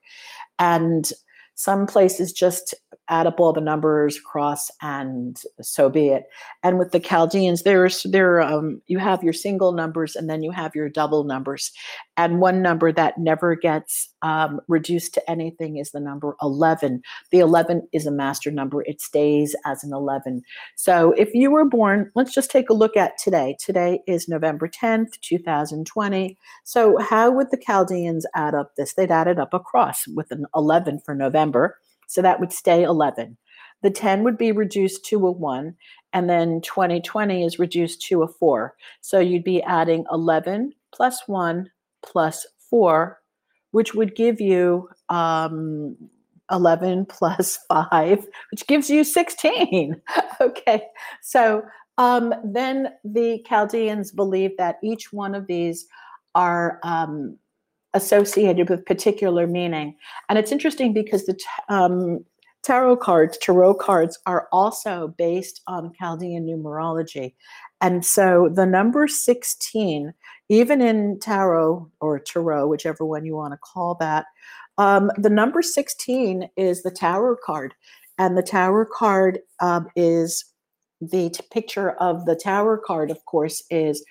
And 0.59 1.11
some 1.55 1.87
places 1.87 2.33
just 2.33 2.75
add 3.09 3.27
up 3.27 3.39
all 3.39 3.53
the 3.53 3.61
numbers, 3.61 4.19
cross, 4.19 4.71
and 4.83 5.41
so 5.61 5.89
be 5.89 6.09
it. 6.09 6.25
And 6.63 6.79
with 6.79 6.91
the 6.91 7.01
Chaldeans, 7.01 7.63
there's 7.63 8.03
there 8.05 8.41
um, 8.41 8.81
you 8.87 8.99
have 8.99 9.23
your 9.23 9.33
single 9.33 9.73
numbers 9.73 10.17
and 10.17 10.29
then 10.29 10.43
you 10.43 10.51
have 10.51 10.75
your 10.75 10.89
double 10.89 11.25
numbers. 11.25 11.71
And 12.17 12.41
one 12.41 12.63
number 12.63 12.93
that 12.93 13.19
never 13.19 13.57
gets 13.57 14.09
um, 14.23 14.61
reduced 14.69 15.15
to 15.15 15.31
anything 15.31 15.79
is 15.79 15.91
the 15.91 16.01
number 16.01 16.37
11. 16.41 17.03
The 17.33 17.41
11 17.41 17.89
is 17.93 18.07
a 18.07 18.13
master 18.13 18.51
number; 18.51 18.83
it 18.83 19.01
stays 19.01 19.57
as 19.65 19.83
an 19.83 19.93
11. 19.93 20.43
So 20.77 21.13
if 21.13 21.35
you 21.35 21.51
were 21.51 21.65
born, 21.65 22.11
let's 22.15 22.33
just 22.33 22.51
take 22.51 22.71
a 22.71 22.75
look 22.75 22.97
at 22.97 23.19
today. 23.19 23.57
Today 23.59 24.01
is 24.07 24.29
November 24.29 24.69
10th, 24.69 25.21
2020. 25.23 26.39
So 26.63 26.99
how 26.99 27.31
would 27.33 27.51
the 27.51 27.57
Chaldeans 27.57 28.27
add 28.35 28.55
up 28.55 28.77
this? 28.77 28.95
They'd 28.95 29.11
add 29.11 29.27
it 29.27 29.41
up 29.41 29.53
across 29.53 30.07
with 30.07 30.31
an 30.31 30.47
11 30.55 31.01
for 31.05 31.15
November. 31.15 31.79
So 32.07 32.23
that 32.23 32.39
would 32.39 32.53
stay 32.53 32.85
11. 32.85 33.37
The 33.83 33.91
10 33.91 34.23
would 34.25 34.39
be 34.39 34.53
reduced 34.53 35.05
to 35.07 35.27
a 35.27 35.31
1, 35.31 35.75
and 36.13 36.31
then 36.31 36.61
2020 36.63 37.45
is 37.45 37.59
reduced 37.59 38.01
to 38.03 38.23
a 38.23 38.29
4. 38.29 38.75
So 39.01 39.19
you'd 39.19 39.45
be 39.45 39.63
adding 39.63 40.05
11 40.11 40.73
plus 40.93 41.27
1 41.27 41.69
plus 42.05 42.47
4, 42.71 43.19
which 43.73 43.95
would 43.95 44.15
give 44.15 44.41
you 44.41 44.89
um, 45.09 45.97
11 46.51 47.07
plus 47.09 47.59
5, 47.69 48.27
which 48.51 48.67
gives 48.67 48.91
you 48.91 49.05
16. 49.05 50.01
okay, 50.41 50.85
so 51.23 51.63
um, 51.99 52.35
then 52.45 52.89
the 53.05 53.45
Chaldeans 53.49 54.11
believe 54.11 54.57
that 54.59 54.79
each 54.83 55.13
one 55.13 55.35
of 55.35 55.47
these 55.47 55.87
are 56.35 56.81
um, 56.83 57.39
associated 57.95 58.69
with 58.69 58.85
particular 58.85 59.47
meaning. 59.47 59.97
And 60.29 60.39
it's 60.39 60.53
interesting 60.53 60.93
because 60.93 61.27
the 61.27 61.39
um, 61.69 62.25
tarot 62.65 62.97
cards, 62.97 63.39
tarot 63.39 63.75
cards, 63.75 64.19
are 64.27 64.49
also 64.51 65.15
based 65.17 65.63
on 65.67 65.93
Chaldean 65.99 66.47
numerology. 66.47 67.35
And 67.85 68.03
so 68.03 68.49
the 68.51 68.65
number 68.65 69.07
16, 69.07 70.15
even 70.49 70.81
in 70.81 71.21
tarot 71.21 71.91
or 72.01 72.19
tarot, 72.19 72.67
whichever 72.67 73.05
one 73.05 73.27
you 73.27 73.37
want 73.37 73.53
to 73.53 73.59
call 73.59 73.95
that, 73.97 74.25
um, 74.79 75.11
the 75.19 75.29
number 75.29 75.61
16 75.61 76.49
is 76.57 76.83
the 76.83 76.91
tower 76.91 77.37
card. 77.45 77.75
And 78.17 78.39
the 78.39 78.43
tower 78.43 78.87
card 78.91 79.41
um, 79.61 79.89
is 79.97 80.47
the 81.03 81.29
t- 81.29 81.45
picture 81.53 81.91
of 81.91 82.25
the 82.25 82.37
tower 82.37 82.79
card, 82.79 83.11
of 83.11 83.23
course, 83.27 83.63
is 83.69 84.03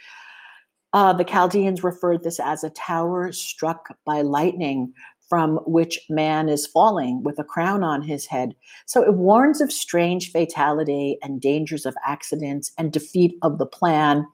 uh, 0.93 1.13
the 1.13 1.23
Chaldeans 1.23 1.83
referred 1.83 2.21
this 2.21 2.39
as 2.39 2.63
a 2.63 2.69
tower 2.69 3.31
struck 3.31 3.97
by 4.05 4.21
lightning 4.21 4.93
from 5.33 5.55
which 5.65 5.99
man 6.11 6.47
is 6.47 6.67
falling 6.67 7.23
with 7.23 7.39
a 7.39 7.43
crown 7.43 7.83
on 7.83 8.03
his 8.03 8.27
head. 8.27 8.55
So 8.85 9.01
it 9.01 9.15
warns 9.15 9.61
of 9.61 9.71
strange 9.71 10.31
fatality 10.31 11.17
and 11.23 11.41
dangers 11.41 11.87
of 11.87 11.95
accidents 12.05 12.71
and 12.77 12.93
defeat 12.93 13.39
of 13.41 13.57
the 13.57 13.65
plan. 13.65 14.27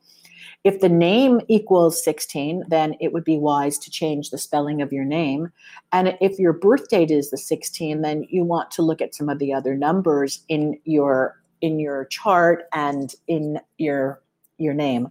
If 0.65 0.82
the 0.82 0.89
name 0.89 1.39
equals 1.48 2.03
16, 2.03 2.65
then 2.68 2.96
it 3.00 3.13
would 3.13 3.24
be 3.24 3.38
wise 3.38 3.77
to 3.77 3.89
change 3.89 4.29
the 4.29 4.38
spelling 4.38 4.82
of 4.82 4.91
your 4.91 5.06
name. 5.06 5.53
And 5.94 6.18
if 6.20 6.38
your 6.38 6.51
birth 6.51 6.89
date 6.89 7.12
is 7.12 7.29
the 7.29 7.38
16, 7.38 8.01
then 8.01 8.25
you 8.29 8.44
want 8.44 8.70
to 8.72 8.82
look 8.82 9.01
at 9.01 9.15
some 9.15 9.29
of 9.29 9.39
the 9.39 9.53
other 9.53 9.75
numbers 9.75 10.44
in 10.50 10.77
your 10.84 11.38
in 11.62 11.79
your 11.79 12.08
chart 12.08 12.65
and 12.74 13.15
in 13.29 13.62
your 13.77 14.22
your 14.58 14.74
name. 14.74 15.08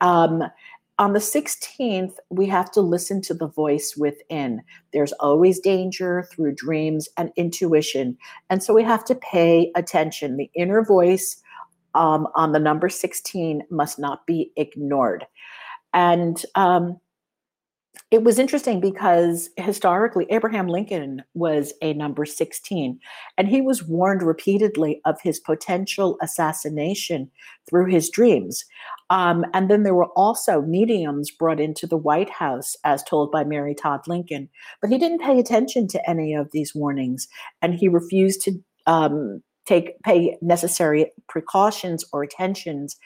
Um, 0.00 0.42
on 1.02 1.14
the 1.14 1.18
16th, 1.18 2.14
we 2.30 2.46
have 2.46 2.70
to 2.70 2.80
listen 2.80 3.20
to 3.22 3.34
the 3.34 3.48
voice 3.48 3.96
within. 3.96 4.62
There's 4.92 5.10
always 5.14 5.58
danger 5.58 6.28
through 6.30 6.54
dreams 6.54 7.08
and 7.16 7.32
intuition. 7.34 8.16
And 8.50 8.62
so 8.62 8.72
we 8.72 8.84
have 8.84 9.04
to 9.06 9.16
pay 9.16 9.72
attention. 9.74 10.36
The 10.36 10.48
inner 10.54 10.84
voice 10.84 11.42
um, 11.96 12.28
on 12.36 12.52
the 12.52 12.60
number 12.60 12.88
16 12.88 13.64
must 13.68 13.98
not 13.98 14.24
be 14.28 14.52
ignored. 14.54 15.26
And 15.92 16.40
um, 16.54 17.00
it 18.10 18.24
was 18.24 18.38
interesting 18.38 18.80
because 18.80 19.48
historically 19.56 20.26
Abraham 20.30 20.66
Lincoln 20.66 21.22
was 21.34 21.72
a 21.82 21.94
number 21.94 22.24
16 22.24 22.98
and 23.38 23.48
he 23.48 23.60
was 23.60 23.84
warned 23.84 24.22
repeatedly 24.22 25.00
of 25.04 25.20
his 25.22 25.40
potential 25.40 26.18
assassination 26.22 27.30
through 27.68 27.86
his 27.86 28.10
dreams. 28.10 28.64
Um, 29.08 29.44
and 29.52 29.70
then 29.70 29.82
there 29.82 29.94
were 29.94 30.10
also 30.16 30.62
mediums 30.62 31.30
brought 31.30 31.60
into 31.60 31.86
the 31.86 31.96
White 31.96 32.30
House, 32.30 32.76
as 32.84 33.02
told 33.02 33.30
by 33.30 33.44
Mary 33.44 33.74
Todd 33.74 34.00
Lincoln. 34.06 34.48
But 34.80 34.90
he 34.90 34.98
didn't 34.98 35.22
pay 35.22 35.38
attention 35.38 35.86
to 35.88 36.10
any 36.10 36.34
of 36.34 36.50
these 36.52 36.74
warnings, 36.74 37.28
and 37.60 37.74
he 37.74 37.88
refused 37.88 38.42
to 38.42 38.52
um, 38.86 39.42
take 39.66 40.00
pay 40.02 40.36
necessary 40.40 41.12
precautions 41.28 42.04
or 42.12 42.22
attentions. 42.22 42.96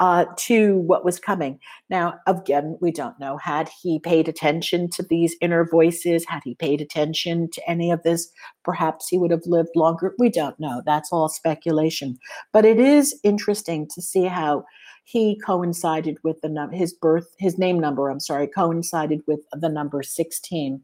Uh, 0.00 0.24
to 0.36 0.78
what 0.78 1.04
was 1.04 1.20
coming. 1.20 1.60
Now, 1.90 2.14
again, 2.26 2.78
we 2.80 2.90
don't 2.90 3.20
know. 3.20 3.36
Had 3.36 3.68
he 3.82 3.98
paid 3.98 4.28
attention 4.28 4.88
to 4.90 5.02
these 5.02 5.36
inner 5.42 5.64
voices, 5.64 6.24
had 6.26 6.40
he 6.42 6.54
paid 6.54 6.80
attention 6.80 7.50
to 7.52 7.70
any 7.70 7.90
of 7.90 8.02
this, 8.02 8.32
perhaps 8.64 9.08
he 9.08 9.18
would 9.18 9.30
have 9.30 9.44
lived 9.44 9.76
longer. 9.76 10.14
We 10.18 10.30
don't 10.30 10.58
know. 10.58 10.82
That's 10.86 11.12
all 11.12 11.28
speculation. 11.28 12.18
But 12.52 12.64
it 12.64 12.80
is 12.80 13.20
interesting 13.22 13.86
to 13.94 14.00
see 14.00 14.24
how 14.24 14.64
he 15.04 15.38
coincided 15.44 16.16
with 16.24 16.40
the 16.40 16.48
num- 16.48 16.72
his 16.72 16.94
birth, 16.94 17.34
his 17.38 17.58
name 17.58 17.78
number, 17.78 18.08
I'm 18.08 18.20
sorry, 18.20 18.46
coincided 18.46 19.20
with 19.26 19.40
the 19.52 19.68
number 19.68 20.02
16. 20.02 20.80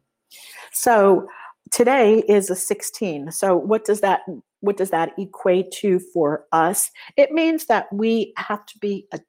So 0.72 1.26
today 1.70 2.22
is 2.28 2.50
a 2.50 2.56
16. 2.56 3.30
So 3.32 3.56
what 3.56 3.84
does 3.84 4.00
that 4.02 4.20
what 4.66 4.76
does 4.76 4.90
that 4.90 5.12
equate 5.18 5.70
to 5.72 5.98
for 5.98 6.44
us? 6.52 6.90
It 7.16 7.32
means 7.32 7.66
that 7.66 7.92
we 7.92 8.32
have 8.36 8.66
to 8.66 8.78
be 8.78 9.06
a, 9.12 9.20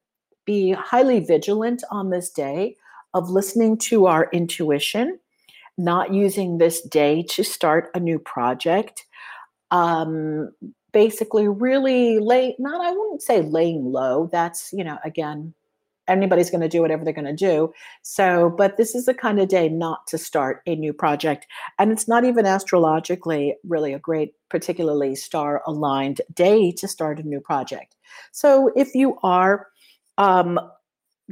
be 0.46 0.72
highly 0.72 1.20
vigilant 1.20 1.84
on 1.91 2.10
this 2.10 2.29
day 2.29 2.75
of 3.13 3.29
listening 3.29 3.77
to 3.77 4.08
our 4.08 4.29
intuition, 4.34 5.20
not 5.77 6.13
using 6.13 6.58
this 6.58 6.82
day 6.82 7.24
to 7.29 7.44
start 7.44 7.89
a 7.94 8.00
new 8.00 8.20
project. 8.20 9.06
Um, 9.72 10.51
basically, 10.94 11.48
really 11.48 12.20
lay 12.20 12.56
not 12.60 12.86
I 12.86 12.91
wouldn't 12.91 13.22
say 13.22 13.41
laying 13.41 13.91
low. 13.91 14.29
That's 14.32 14.72
you 14.74 14.84
know 14.84 14.98
again 15.03 15.53
anybody's 16.08 16.50
going 16.50 16.62
to 16.62 16.70
do 16.70 16.82
whatever 16.82 17.04
they're 17.04 17.14
going 17.14 17.26
to 17.26 17.34
do. 17.34 17.74
So, 18.02 18.50
but 18.50 18.78
this 18.78 18.96
is 18.96 19.06
the 19.06 19.14
kind 19.14 19.40
of 19.40 19.48
day 19.48 19.70
not 19.70 20.08
to 20.08 20.18
start 20.18 20.62
a 20.66 20.76
new 20.76 20.94
project. 20.94 21.48
And 21.80 21.92
it's 21.92 22.08
not 22.08 22.24
even 22.26 22.46
astrologically 22.46 23.56
really 23.68 23.94
a 23.94 24.00
great, 24.00 24.34
particularly 24.50 25.16
star 25.16 25.62
aligned 25.66 26.22
day 26.34 26.72
to 26.74 26.88
start 26.88 27.20
a 27.20 27.24
new 27.24 27.40
project. 27.40 27.96
So, 28.32 28.72
if 28.76 28.96
you 28.96 29.18
are, 29.24 29.68
um, 30.18 30.60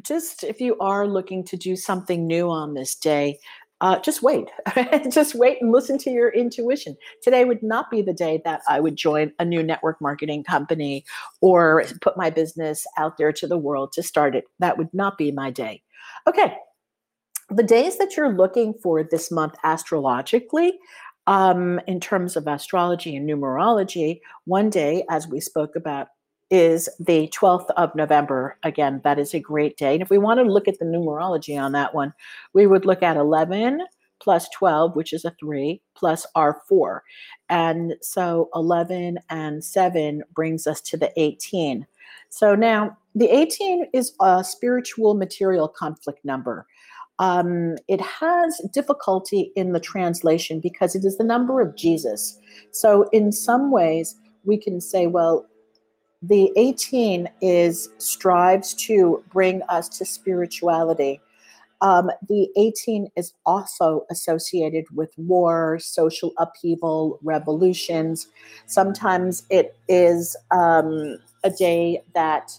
just 0.03 0.43
if 0.43 0.59
you 0.59 0.77
are 0.79 1.07
looking 1.07 1.43
to 1.45 1.57
do 1.57 1.75
something 1.75 2.27
new 2.27 2.49
on 2.49 2.73
this 2.73 2.95
day, 2.95 3.39
uh, 3.81 3.99
just 3.99 4.21
wait. 4.21 4.49
just 5.11 5.35
wait 5.35 5.57
and 5.61 5.71
listen 5.71 5.97
to 5.99 6.09
your 6.09 6.29
intuition. 6.29 6.95
Today 7.21 7.45
would 7.45 7.61
not 7.61 7.91
be 7.91 8.01
the 8.01 8.13
day 8.13 8.41
that 8.45 8.61
I 8.69 8.79
would 8.79 8.95
join 8.95 9.31
a 9.39 9.45
new 9.45 9.61
network 9.61 9.99
marketing 10.01 10.43
company 10.43 11.03
or 11.41 11.83
put 12.01 12.17
my 12.17 12.29
business 12.29 12.85
out 12.97 13.17
there 13.17 13.33
to 13.33 13.47
the 13.47 13.57
world 13.57 13.91
to 13.93 14.03
start 14.03 14.35
it. 14.35 14.45
That 14.59 14.77
would 14.77 14.93
not 14.93 15.17
be 15.17 15.31
my 15.31 15.51
day. 15.51 15.81
Okay. 16.27 16.55
The 17.49 17.63
days 17.63 17.97
that 17.97 18.17
you're 18.17 18.35
looking 18.35 18.73
for 18.81 19.03
this 19.03 19.29
month 19.29 19.55
astrologically, 19.63 20.79
um, 21.27 21.79
in 21.87 21.99
terms 21.99 22.35
of 22.35 22.47
astrology 22.47 23.15
and 23.15 23.27
numerology, 23.27 24.19
one 24.45 24.69
day, 24.69 25.03
as 25.09 25.27
we 25.27 25.39
spoke 25.39 25.75
about 25.75 26.07
is 26.55 26.87
the 27.01 27.27
12th 27.37 27.69
of 27.75 27.93
November. 27.95 28.57
Again, 28.63 29.01
that 29.03 29.19
is 29.19 29.33
a 29.33 29.41
great 29.41 29.75
day. 29.75 29.91
And 29.91 30.01
if 30.01 30.09
we 30.09 30.17
want 30.17 30.39
to 30.39 30.45
look 30.45 30.69
at 30.69 30.79
the 30.79 30.85
numerology 30.85 31.61
on 31.61 31.73
that 31.73 31.93
one, 31.93 32.13
we 32.53 32.65
would 32.65 32.85
look 32.85 33.03
at 33.03 33.17
11 33.17 33.81
plus 34.21 34.47
12, 34.57 34.95
which 34.95 35.11
is 35.11 35.25
a 35.25 35.35
3, 35.37 35.81
plus 35.95 36.25
our 36.33 36.61
4. 36.69 37.03
And 37.49 37.95
so 38.01 38.49
11 38.55 39.19
and 39.29 39.61
7 39.61 40.23
brings 40.33 40.65
us 40.65 40.79
to 40.83 40.95
the 40.95 41.11
18. 41.17 41.85
So 42.29 42.55
now 42.55 42.97
the 43.15 43.27
18 43.27 43.87
is 43.91 44.13
a 44.21 44.41
spiritual 44.41 45.13
material 45.13 45.67
conflict 45.67 46.23
number. 46.23 46.65
Um, 47.19 47.75
it 47.89 47.99
has 47.99 48.61
difficulty 48.71 49.51
in 49.57 49.73
the 49.73 49.81
translation 49.81 50.61
because 50.61 50.95
it 50.95 51.03
is 51.03 51.17
the 51.17 51.25
number 51.25 51.59
of 51.59 51.75
Jesus. 51.75 52.39
So, 52.71 53.07
in 53.13 53.31
some 53.31 53.71
ways, 53.71 54.15
we 54.43 54.57
can 54.57 54.81
say, 54.81 55.07
well, 55.07 55.45
the 56.21 56.51
18 56.55 57.29
is 57.41 57.89
strives 57.97 58.73
to 58.73 59.23
bring 59.31 59.61
us 59.63 59.89
to 59.89 60.05
spirituality. 60.05 61.21
Um, 61.81 62.09
the 62.27 62.49
18 62.57 63.09
is 63.15 63.33
also 63.45 64.05
associated 64.09 64.85
with 64.93 65.11
war, 65.17 65.77
social 65.79 66.33
upheaval, 66.37 67.19
revolutions. 67.21 68.27
Sometimes 68.65 69.43
it 69.49 69.77
is 69.87 70.35
um, 70.51 71.17
a 71.43 71.49
day 71.49 72.01
that 72.13 72.57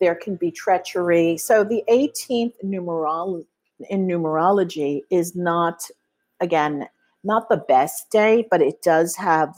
there 0.00 0.14
can 0.16 0.36
be 0.36 0.50
treachery. 0.50 1.38
So 1.38 1.62
the 1.62 1.84
18th 1.88 2.54
numeral 2.62 3.44
in 3.88 4.06
numerology 4.06 5.02
is 5.10 5.34
not, 5.36 5.88
again, 6.40 6.88
not 7.24 7.48
the 7.48 7.56
best 7.56 8.10
day, 8.10 8.46
but 8.50 8.60
it 8.60 8.82
does 8.82 9.14
have 9.16 9.54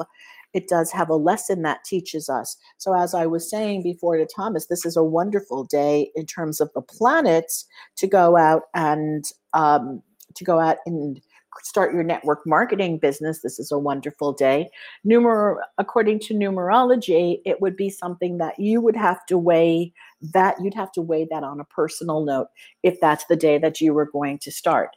it 0.54 0.68
does 0.68 0.90
have 0.92 1.10
a 1.10 1.16
lesson 1.16 1.62
that 1.62 1.84
teaches 1.84 2.28
us. 2.28 2.56
So, 2.78 2.94
as 2.94 3.12
I 3.12 3.26
was 3.26 3.50
saying 3.50 3.82
before 3.82 4.16
to 4.16 4.26
Thomas, 4.26 4.66
this 4.66 4.86
is 4.86 4.96
a 4.96 5.04
wonderful 5.04 5.64
day 5.64 6.10
in 6.14 6.24
terms 6.26 6.60
of 6.60 6.70
the 6.74 6.82
planets 6.82 7.66
to 7.96 8.06
go 8.06 8.36
out 8.36 8.62
and 8.74 9.24
um, 9.52 10.02
to 10.34 10.44
go 10.44 10.60
out 10.60 10.78
and 10.86 11.20
start 11.62 11.94
your 11.94 12.02
network 12.02 12.46
marketing 12.46 12.98
business. 12.98 13.40
This 13.42 13.58
is 13.58 13.70
a 13.70 13.78
wonderful 13.78 14.32
day. 14.32 14.68
Numer, 15.06 15.56
according 15.78 16.18
to 16.20 16.34
numerology, 16.34 17.40
it 17.44 17.60
would 17.60 17.76
be 17.76 17.90
something 17.90 18.38
that 18.38 18.58
you 18.58 18.80
would 18.80 18.96
have 18.96 19.24
to 19.26 19.38
weigh 19.38 19.92
that 20.32 20.56
you'd 20.62 20.74
have 20.74 20.92
to 20.92 21.02
weigh 21.02 21.26
that 21.30 21.42
on 21.42 21.60
a 21.60 21.64
personal 21.64 22.24
note 22.24 22.48
if 22.82 22.98
that's 23.00 23.24
the 23.26 23.36
day 23.36 23.58
that 23.58 23.80
you 23.80 23.92
were 23.92 24.10
going 24.10 24.38
to 24.38 24.50
start 24.50 24.90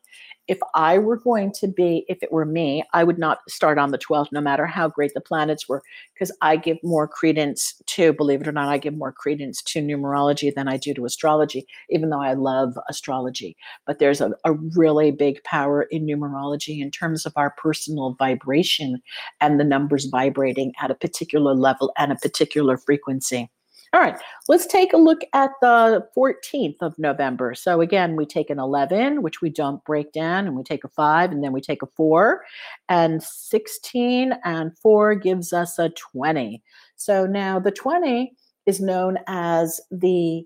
if 0.48 0.60
I 0.74 0.98
were 0.98 1.18
going 1.18 1.52
to 1.60 1.68
be, 1.68 2.06
if 2.08 2.24
it 2.24 2.32
were 2.32 2.46
me, 2.46 2.84
I 2.94 3.04
would 3.04 3.18
not 3.18 3.40
start 3.50 3.78
on 3.78 3.92
the 3.92 3.98
12th, 3.98 4.32
no 4.32 4.40
matter 4.40 4.66
how 4.66 4.88
great 4.88 5.14
the 5.14 5.22
planets 5.22 5.68
were, 5.68 5.84
because 6.14 6.32
I 6.42 6.56
give 6.56 6.78
more 6.84 7.08
credence 7.08 7.76
to, 7.88 8.14
believe 8.14 8.42
it 8.42 8.48
or 8.48 8.54
not, 8.54 8.70
I 8.70 8.78
give 8.78 8.96
more 8.96 9.12
credence 9.12 9.62
to 9.64 9.82
numerology 9.82 10.54
than 10.54 10.68
I 10.68 10.78
do 10.78 10.94
to 10.94 11.06
astrology, 11.06 11.66
even 11.90 12.10
though 12.10 12.22
I 12.22 12.34
love 12.34 12.78
astrology. 12.90 13.58
But 13.86 14.00
there's 14.00 14.22
a, 14.22 14.32
a 14.46 14.54
really 14.54 15.12
big 15.12 15.44
power 15.44 15.84
in 15.84 16.06
numerology 16.06 16.82
in 16.82 16.92
terms 16.92 17.26
of 17.26 17.34
our 17.36 17.54
personal 17.58 18.16
vibration 18.18 19.02
and 19.42 19.60
the 19.60 19.66
numbers 19.66 20.06
vibrating 20.06 20.72
at 20.82 20.92
a 20.92 20.96
particular 20.96 21.54
level 21.54 21.92
and 21.98 22.12
a 22.12 22.16
particular 22.16 22.78
frequency. 22.78 23.50
All 23.94 24.02
right, 24.02 24.20
let's 24.50 24.68
take 24.68 24.92
a 24.92 24.98
look 24.98 25.22
at 25.34 25.52
the 25.62 26.06
14th 26.16 26.76
of 26.82 27.00
November. 27.00 27.56
So 27.56 27.80
again, 27.80 28.18
we 28.18 28.26
take 28.26 28.50
an 28.50 28.60
11, 28.60 29.22
which 29.22 29.42
we 29.42 29.50
don't 29.50 29.84
break 29.86 30.12
down, 30.12 30.46
and 30.46 30.58
we 30.58 30.64
take 30.64 30.84
a 30.84 30.90
5, 30.90 31.32
and 31.32 31.42
then 31.42 31.54
we 31.54 31.62
take 31.62 31.82
a 31.82 31.88
4. 31.96 32.44
And 32.90 33.24
16 33.24 34.34
and 34.44 34.78
4 34.78 35.16
gives 35.16 35.54
us 35.54 35.80
a 35.80 35.90
20. 35.90 36.62
So 36.98 37.26
now 37.26 37.60
the 37.60 37.72
20 37.72 38.34
is 38.66 38.82
known 38.82 39.20
as 39.28 39.80
the 39.90 40.46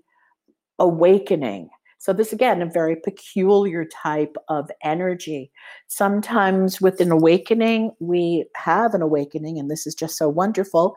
awakening. 0.78 1.68
So, 1.98 2.12
this 2.12 2.32
again, 2.32 2.60
a 2.62 2.66
very 2.66 2.96
peculiar 2.96 3.84
type 3.84 4.34
of 4.48 4.68
energy. 4.82 5.52
Sometimes 5.86 6.80
with 6.80 7.00
an 7.00 7.12
awakening, 7.12 7.92
we 8.00 8.46
have 8.56 8.94
an 8.94 9.02
awakening, 9.02 9.56
and 9.60 9.70
this 9.70 9.86
is 9.86 9.94
just 9.94 10.16
so 10.16 10.28
wonderful. 10.28 10.96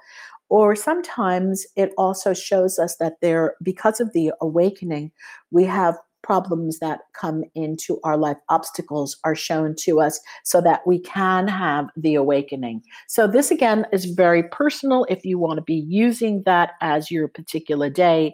Or 0.50 0.76
sometimes 0.76 1.66
it 1.76 1.92
also 1.98 2.34
shows 2.34 2.78
us 2.78 2.98
that 2.98 3.14
there, 3.22 3.56
because 3.64 4.00
of 4.00 4.14
the 4.14 4.32
awakening, 4.42 5.12
we 5.52 5.64
have 5.66 5.96
problems 6.26 6.80
that 6.80 7.02
come 7.14 7.44
into 7.54 8.00
our 8.04 8.18
life, 8.18 8.38
obstacles 8.50 9.18
are 9.24 9.36
shown 9.36 9.76
to 9.78 10.02
us 10.02 10.20
so 10.44 10.60
that 10.60 10.82
we 10.88 10.98
can 11.00 11.48
have 11.48 11.88
the 11.96 12.16
awakening. 12.16 12.82
So, 13.08 13.28
this 13.28 13.52
again 13.52 13.86
is 13.94 14.06
very 14.06 14.44
personal 14.50 15.06
if 15.08 15.24
you 15.24 15.38
want 15.38 15.58
to 15.58 15.64
be 15.64 15.86
using 15.88 16.42
that 16.46 16.72
as 16.82 17.12
your 17.12 17.28
particular 17.28 17.90
day 17.90 18.34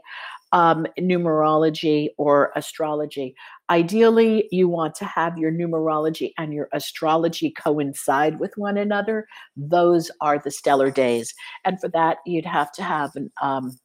um, 0.51 0.85
numerology 0.99 2.09
or 2.17 2.51
astrology. 2.55 3.35
Ideally, 3.69 4.47
you 4.51 4.67
want 4.67 4.95
to 4.95 5.05
have 5.05 5.37
your 5.37 5.51
numerology 5.51 6.31
and 6.37 6.53
your 6.53 6.67
astrology 6.73 7.51
coincide 7.51 8.39
with 8.39 8.53
one 8.57 8.77
another. 8.77 9.27
Those 9.55 10.11
are 10.19 10.39
the 10.39 10.51
stellar 10.51 10.91
days. 10.91 11.33
And 11.63 11.79
for 11.79 11.89
that, 11.89 12.17
you'd 12.25 12.45
have 12.45 12.71
to 12.73 12.83
have 12.83 13.11
an 13.15 13.31
um, 13.41 13.77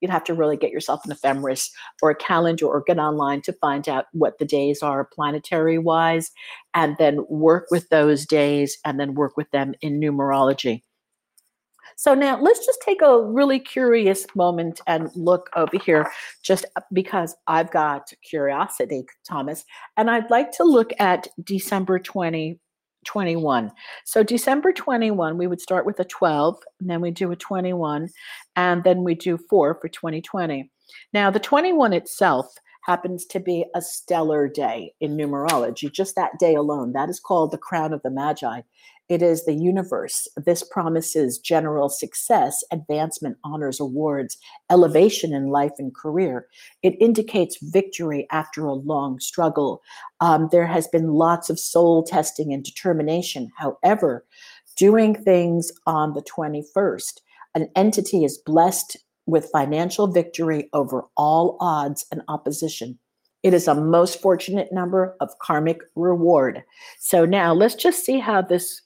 you'd 0.00 0.10
have 0.10 0.24
to 0.24 0.34
really 0.34 0.56
get 0.58 0.70
yourself 0.70 1.00
an 1.06 1.12
ephemeris 1.12 1.70
or 2.02 2.10
a 2.10 2.14
calendar 2.14 2.66
or 2.66 2.82
get 2.86 2.98
online 2.98 3.40
to 3.40 3.54
find 3.54 3.88
out 3.88 4.04
what 4.12 4.38
the 4.38 4.44
days 4.44 4.82
are 4.82 5.08
planetary 5.14 5.78
wise 5.78 6.30
and 6.74 6.96
then 6.98 7.24
work 7.30 7.66
with 7.70 7.88
those 7.88 8.26
days 8.26 8.76
and 8.84 9.00
then 9.00 9.14
work 9.14 9.34
with 9.38 9.50
them 9.50 9.72
in 9.80 9.98
numerology 9.98 10.82
so 11.96 12.14
now 12.14 12.40
let's 12.40 12.64
just 12.64 12.80
take 12.82 13.02
a 13.02 13.22
really 13.22 13.58
curious 13.58 14.26
moment 14.34 14.80
and 14.86 15.10
look 15.14 15.50
over 15.56 15.78
here, 15.78 16.10
just 16.42 16.64
uh, 16.76 16.80
because 16.92 17.34
I've 17.46 17.70
got 17.70 18.12
curiosity, 18.22 19.04
Thomas, 19.28 19.64
and 19.96 20.10
I'd 20.10 20.30
like 20.30 20.52
to 20.52 20.64
look 20.64 20.92
at 20.98 21.28
December 21.42 21.98
20. 21.98 22.58
21. 23.04 23.70
So 24.06 24.22
December 24.22 24.72
21, 24.72 25.36
we 25.36 25.46
would 25.46 25.60
start 25.60 25.84
with 25.84 26.00
a 26.00 26.04
12, 26.04 26.58
and 26.80 26.88
then 26.88 27.02
we 27.02 27.10
do 27.10 27.30
a 27.32 27.36
21, 27.36 28.08
and 28.56 28.82
then 28.82 29.04
we 29.04 29.14
do 29.14 29.36
4 29.36 29.78
for 29.78 29.88
2020. 29.88 30.70
Now, 31.12 31.30
the 31.30 31.38
21 31.38 31.92
itself 31.92 32.46
happens 32.84 33.24
to 33.24 33.40
be 33.40 33.64
a 33.74 33.80
stellar 33.80 34.46
day 34.48 34.92
in 35.00 35.16
numerology, 35.16 35.90
just 35.90 36.16
that 36.16 36.38
day 36.38 36.54
alone. 36.54 36.92
That 36.92 37.08
is 37.08 37.18
called 37.18 37.50
the 37.50 37.58
crown 37.58 37.92
of 37.92 38.02
the 38.02 38.10
Magi. 38.10 38.60
It 39.08 39.20
is 39.20 39.44
the 39.44 39.52
universe. 39.52 40.26
This 40.36 40.62
promises 40.62 41.38
general 41.38 41.90
success, 41.90 42.64
advancement, 42.72 43.36
honors, 43.44 43.78
awards, 43.78 44.38
elevation 44.70 45.34
in 45.34 45.48
life 45.48 45.72
and 45.78 45.94
career. 45.94 46.46
It 46.82 46.96
indicates 47.00 47.58
victory 47.60 48.26
after 48.30 48.64
a 48.64 48.72
long 48.72 49.20
struggle. 49.20 49.82
Um, 50.20 50.48
there 50.50 50.66
has 50.66 50.88
been 50.88 51.12
lots 51.12 51.50
of 51.50 51.58
soul 51.58 52.02
testing 52.02 52.52
and 52.54 52.64
determination. 52.64 53.50
However, 53.56 54.24
doing 54.76 55.14
things 55.14 55.70
on 55.86 56.14
the 56.14 56.22
21st, 56.22 57.20
an 57.54 57.68
entity 57.76 58.24
is 58.24 58.38
blessed 58.38 58.96
with 59.26 59.50
financial 59.52 60.06
victory 60.06 60.68
over 60.72 61.04
all 61.16 61.58
odds 61.60 62.06
and 62.10 62.22
opposition. 62.28 62.98
It 63.42 63.52
is 63.52 63.68
a 63.68 63.74
most 63.74 64.22
fortunate 64.22 64.72
number 64.72 65.14
of 65.20 65.38
karmic 65.38 65.82
reward. 65.94 66.62
So 66.98 67.26
now 67.26 67.52
let's 67.52 67.74
just 67.74 68.02
see 68.02 68.18
how 68.18 68.40
this 68.40 68.80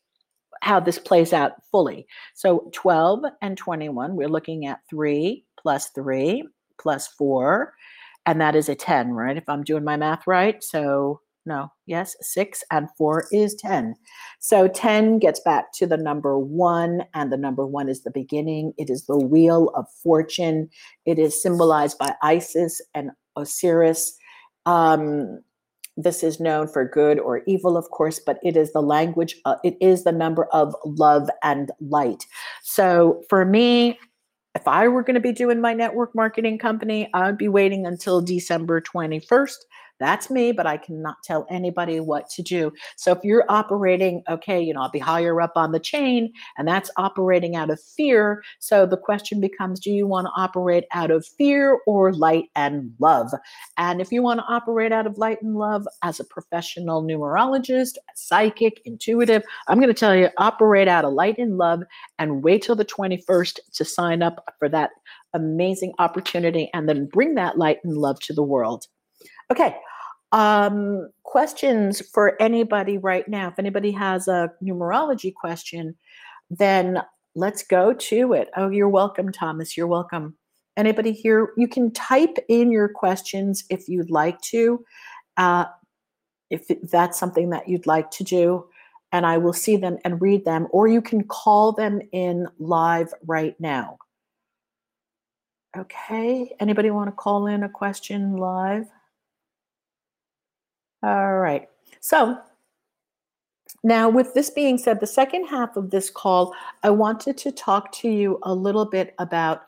how 0.63 0.81
this 0.81 0.99
plays 0.99 1.33
out 1.33 1.53
fully. 1.71 2.07
So 2.35 2.71
12 2.73 3.25
and 3.43 3.57
21, 3.57 4.17
we're 4.17 4.29
looking 4.29 4.67
at 4.67 4.81
3 4.91 5.45
plus 5.61 5.89
3 5.91 6.45
plus 6.81 7.09
4, 7.09 7.73
and 8.27 8.41
that 8.41 8.57
is 8.57 8.69
a 8.69 8.75
10, 8.75 9.13
right? 9.13 9.37
If 9.37 9.49
I'm 9.49 9.65
doing 9.65 9.85
my 9.85 9.97
math 9.97 10.27
right. 10.27 10.63
So, 10.63 11.21
no, 11.47 11.73
yes, 11.87 12.15
6 12.21 12.63
and 12.71 12.89
4 12.97 13.29
is 13.33 13.55
10. 13.55 13.95
So 14.39 14.69
10 14.69 15.19
gets 15.19 15.41
back 15.41 15.73
to 15.75 15.87
the 15.87 15.97
number 15.97 16.39
1, 16.39 17.05
and 17.15 17.33
the 17.33 17.37
number 17.37 17.67
1 17.67 17.89
is 17.89 18.03
the 18.03 18.11
beginning. 18.11 18.75
It 18.77 18.91
is 18.91 19.07
the 19.07 19.19
wheel 19.19 19.71
of 19.75 19.87
fortune. 20.03 20.69
It 21.07 21.19
is 21.19 21.43
symbolized 21.43 21.99
by 21.99 22.15
Isis 22.23 22.81
and 22.95 23.11
Osiris. 23.37 24.17
Um, 24.67 25.41
this 25.99 26.23
is 26.23 26.39
known 26.39 26.69
for 26.69 26.85
good 26.89 27.19
or 27.19 27.43
evil, 27.47 27.77
of 27.77 27.91
course, 27.91 28.21
but 28.25 28.39
it 28.43 28.57
is 28.57 28.73
the 28.73 28.81
language, 28.81 29.35
uh, 29.45 29.57
it 29.65 29.77
is 29.81 30.05
the 30.05 30.13
number 30.13 30.45
of 30.47 30.75
love 30.85 31.29
and 31.43 31.71
light. 31.81 32.25
So 32.63 33.23
for 33.29 33.45
me, 33.45 33.99
if 34.55 34.67
I 34.67 34.89
were 34.89 35.03
going 35.03 35.15
to 35.15 35.21
be 35.21 35.33
doing 35.33 35.61
my 35.61 35.75
network 35.75 36.15
marketing 36.15 36.59
company, 36.59 37.11
I'd 37.15 37.37
be 37.37 37.49
waiting 37.49 37.85
until 37.85 38.21
December 38.21 38.81
21st 38.81 39.57
that's 39.99 40.31
me, 40.31 40.53
but 40.53 40.67
I 40.67 40.77
cannot 40.77 41.17
tell 41.25 41.47
anybody 41.51 42.01
what 42.01 42.29
to 42.31 42.43
do. 42.43 42.73
So 42.97 43.13
if 43.13 43.19
you're 43.25 43.45
operating, 43.49 44.23
okay, 44.29 44.61
you 44.61 44.75
know, 44.75 44.83
I'll 44.83 44.91
be 44.91 44.99
higher 44.99 45.41
up 45.41 45.53
on 45.57 45.73
the 45.73 45.81
chain, 45.81 46.33
and 46.57 46.67
that's 46.67 46.91
operating 46.97 47.57
out 47.57 47.71
of 47.71 47.81
fear. 47.81 48.43
So 48.59 48.87
the 48.87 48.97
question 48.97 49.41
becomes 49.41 49.81
do 49.81 49.91
you 49.91 50.07
want 50.07 50.27
to 50.27 50.33
operate 50.37 50.85
out 50.93 51.11
of 51.11 51.27
fear 51.27 51.81
or 51.87 52.13
light 52.13 52.47
and 52.55 52.93
love? 52.99 53.31
And 53.77 54.01
if 54.01 54.13
you 54.13 54.23
want 54.23 54.41
to 54.41 54.47
operate 54.47 54.93
out 54.93 55.07
of 55.07 55.19
light 55.19 55.43
and 55.43 55.57
love 55.57 55.87
as 56.03 56.21
a 56.21 56.25
professional 56.25 57.03
numerologist, 57.03 57.97
psychic, 58.15 58.81
intuitive, 58.85 59.43
I'm 59.69 59.79
going 59.79 59.89
to 59.89 59.95
tell 59.95 60.15
you 60.15 60.29
operate 60.39 60.89
out 60.89 61.05
of 61.05 61.13
light 61.13 61.39
and 61.39 61.57
love 61.57 61.83
and 62.19 62.43
wait 62.43 62.63
till 62.63 62.77
the 62.77 62.85
21st 62.85 63.59
to 63.75 63.85
sign 63.85 64.23
up 64.23 64.45
for 64.59 64.69
that 64.69 64.91
amazing 65.35 65.93
opportunity 65.99 66.71
and 66.73 66.89
then 66.89 67.07
bring 67.07 67.35
that 67.35 67.59
light 67.59 67.79
and 67.85 67.97
love 67.97 68.19
to 68.21 68.33
the 68.33 68.43
world. 68.43 68.87
Okay. 69.51 69.77
Um, 70.33 71.09
questions 71.23 72.07
for 72.13 72.41
anybody 72.41 72.99
right 72.99 73.27
now. 73.29 73.49
If 73.49 73.59
anybody 73.59 73.91
has 73.93 74.29
a 74.29 74.53
numerology 74.63 75.33
question, 75.35 75.97
then 76.51 77.03
let's 77.35 77.63
go 77.63 77.93
to 77.93 78.33
it. 78.35 78.51
Oh, 78.57 78.69
you're 78.69 78.89
welcome, 78.89 79.33
Thomas. 79.33 79.77
You're 79.77 79.87
welcome. 79.87 80.37
Anybody 80.77 81.13
here? 81.13 81.53
You 81.57 81.67
can 81.67 81.91
type 81.93 82.37
in 82.49 82.71
your 82.71 82.89
questions 82.89 83.65
if 83.71 83.89
you'd 83.89 84.11
like 84.11 84.41
to, 84.43 84.85
uh, 85.37 85.65
if 86.51 86.67
that's 86.91 87.19
something 87.19 87.51
that 87.51 87.69
you'd 87.69 87.87
like 87.87 88.11
to 88.13 88.25
do, 88.25 88.67
and 89.13 89.25
I 89.25 89.39
will 89.39 89.53
see 89.53 89.77
them 89.77 89.99
and 90.05 90.21
read 90.21 90.45
them, 90.45 90.69
or 90.71 90.89
you 90.89 91.01
can 91.01 91.25
call 91.25 91.73
them 91.73 92.01
in 92.13 92.47
live 92.59 93.13
right 93.27 93.59
now. 93.59 93.99
Okay. 95.77 96.55
Anybody 96.61 96.91
want 96.91 97.09
to 97.09 97.13
call 97.13 97.47
in 97.47 97.63
a 97.63 97.69
question 97.69 98.37
live? 98.37 98.87
All 101.03 101.39
right. 101.39 101.69
So 102.01 102.39
now, 103.85 104.09
with 104.09 104.35
this 104.35 104.51
being 104.51 104.77
said, 104.79 105.01
the 105.01 105.07
second 105.07 105.47
half 105.47 105.77
of 105.77 105.91
this 105.91 106.11
call, 106.11 106.55
I 106.83 106.91
wanted 106.91 107.37
to 107.39 107.53
talk 107.53 107.93
to 107.93 108.09
you 108.09 108.39
a 108.43 108.55
little 108.55 108.85
bit 108.85 109.15
about 109.19 109.63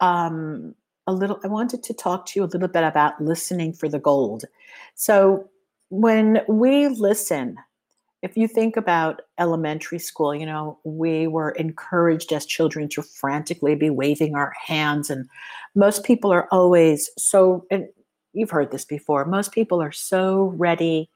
um, 0.00 0.74
a 1.06 1.12
little. 1.12 1.40
I 1.42 1.48
wanted 1.48 1.82
to 1.84 1.94
talk 1.94 2.26
to 2.26 2.40
you 2.40 2.44
a 2.44 2.46
little 2.46 2.68
bit 2.68 2.84
about 2.84 3.20
listening 3.22 3.72
for 3.72 3.88
the 3.88 3.98
gold. 3.98 4.44
So 4.94 5.48
when 5.88 6.42
we 6.46 6.88
listen, 6.88 7.56
if 8.20 8.36
you 8.36 8.48
think 8.48 8.76
about 8.76 9.22
elementary 9.38 9.98
school, 9.98 10.34
you 10.34 10.44
know, 10.44 10.78
we 10.84 11.26
were 11.26 11.52
encouraged 11.52 12.32
as 12.32 12.44
children 12.44 12.88
to 12.90 13.02
frantically 13.02 13.76
be 13.76 13.88
waving 13.88 14.34
our 14.34 14.52
hands, 14.62 15.08
and 15.08 15.26
most 15.74 16.04
people 16.04 16.30
are 16.30 16.48
always 16.52 17.10
so. 17.16 17.64
And 17.70 17.88
you've 18.38 18.50
heard 18.50 18.70
this 18.70 18.84
before. 18.84 19.24
Most 19.24 19.52
people 19.52 19.82
are 19.82 19.92
so 19.92 20.54
ready 20.56 21.10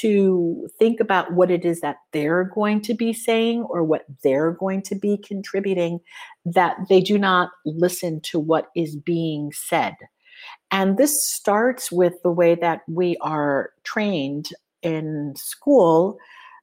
to 0.00 0.68
think 0.80 0.98
about 0.98 1.32
what 1.34 1.50
it 1.50 1.64
is 1.64 1.80
that 1.80 1.98
they're 2.12 2.50
going 2.54 2.80
to 2.80 2.94
be 2.94 3.12
saying 3.12 3.62
or 3.62 3.84
what 3.84 4.04
they're 4.24 4.50
going 4.52 4.82
to 4.82 4.96
be 4.96 5.16
contributing 5.18 6.00
that 6.44 6.76
they 6.88 7.00
do 7.00 7.16
not 7.16 7.50
listen 7.64 8.20
to 8.20 8.40
what 8.40 8.66
is 8.74 8.96
being 8.96 9.52
said. 9.52 9.94
And 10.72 10.98
this 10.98 11.24
starts 11.24 11.92
with 11.92 12.14
the 12.22 12.32
way 12.32 12.56
that 12.56 12.80
we 12.88 13.16
are 13.20 13.70
trained 13.84 14.48
in 14.82 15.34
school 15.36 16.18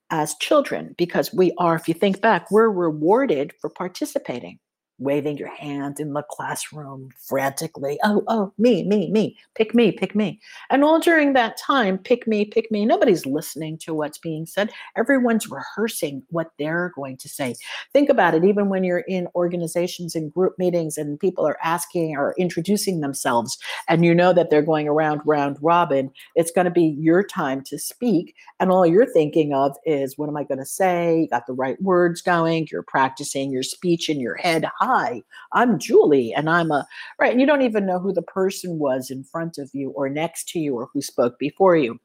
as 0.10 0.36
children, 0.36 0.94
because 0.98 1.34
we 1.34 1.54
are, 1.58 1.76
if 1.76 1.88
you 1.88 1.94
think 1.94 2.22
back, 2.22 2.52
we're 2.52 2.70
rewarded 2.70 3.54
for 3.62 3.70
participating 3.70 4.60
waving 5.00 5.38
your 5.38 5.54
hand 5.54 6.00
in 6.00 6.14
the 6.14 6.24
classroom 6.24 7.10
frantically. 7.18 8.00
Oh, 8.04 8.24
oh, 8.28 8.54
me, 8.58 8.84
me, 8.84 9.10
me, 9.12 9.38
pick 9.56 9.74
me, 9.74 9.92
pick 9.92 10.16
me. 10.16 10.40
And 10.70 10.84
all 10.84 11.00
during 11.00 11.34
that 11.34 11.58
time, 11.58 11.98
pick 11.98 12.28
me, 12.28 12.46
pick 12.46 12.72
me. 12.72 12.86
Nobody's 12.86 13.26
listening 13.26 13.78
to 13.80 13.94
what's 13.94 14.18
being 14.18 14.46
said. 14.46 14.72
Everyone's 14.96 15.50
rehearsing 15.50 16.24
what 16.30 16.52
they're 16.58 16.92
going 16.96 17.18
to 17.18 17.30
say. 17.30 17.56
Think 17.92 18.10
about 18.10 18.36
it, 18.36 18.44
even 18.44 18.70
when 18.70 18.84
you're 18.84 19.00
in 19.00 19.28
organizations 19.36 20.16
and 20.16 20.34
group 20.34 20.54
meetings 20.58 20.98
and 20.98 21.20
people 21.20 21.46
are 21.48 21.58
asking 21.64 22.16
or 22.16 22.36
introducing 22.38 23.02
themselves, 23.02 23.58
and 23.90 24.06
you 24.06 24.14
know 24.14 24.34
that 24.34 24.50
they're 24.50 24.62
going 24.62 24.88
around 24.88 25.22
round 25.26 25.58
robin, 25.62 26.12
it's 26.36 26.52
going 26.52 26.66
to 26.66 26.72
be 26.72 26.96
your 27.00 27.24
time 27.24 27.62
to 27.64 27.80
speak. 27.80 28.36
And 28.60 28.72
all 28.72 28.86
you're 28.86 29.12
thinking 29.12 29.54
of 29.54 29.76
is, 29.86 30.18
what 30.18 30.30
am 30.30 30.38
I 30.38 30.44
going 30.44 30.60
to 30.60 30.66
say? 30.66 31.22
You 31.22 31.28
got 31.28 31.48
the 31.48 31.54
right 31.54 31.82
words 31.82 32.22
going, 32.22 32.68
you're 32.72 32.84
practicing 32.84 33.52
your 33.52 33.64
speech 33.64 34.10
in 34.10 34.20
your 34.20 34.36
head 34.36 34.66
hi, 34.94 35.24
I'm 35.54 35.80
Julie, 35.80 36.36
and 36.36 36.48
I'm 36.48 36.70
a, 36.70 36.86
right, 37.20 37.32
and 37.32 37.42
you 37.42 37.48
don't 37.48 37.64
even 37.64 37.88
know 37.88 37.98
who 37.98 38.14
the 38.14 38.22
person 38.22 38.78
was 38.78 39.10
in 39.10 39.24
front 39.24 39.58
of 39.58 39.72
you 39.74 39.90
or 39.92 40.08
next 40.08 40.50
to 40.50 40.60
you 40.60 40.76
or 40.76 40.88
who 40.94 41.02
spoke 41.02 41.40
before 41.40 41.76
you. 41.76 42.00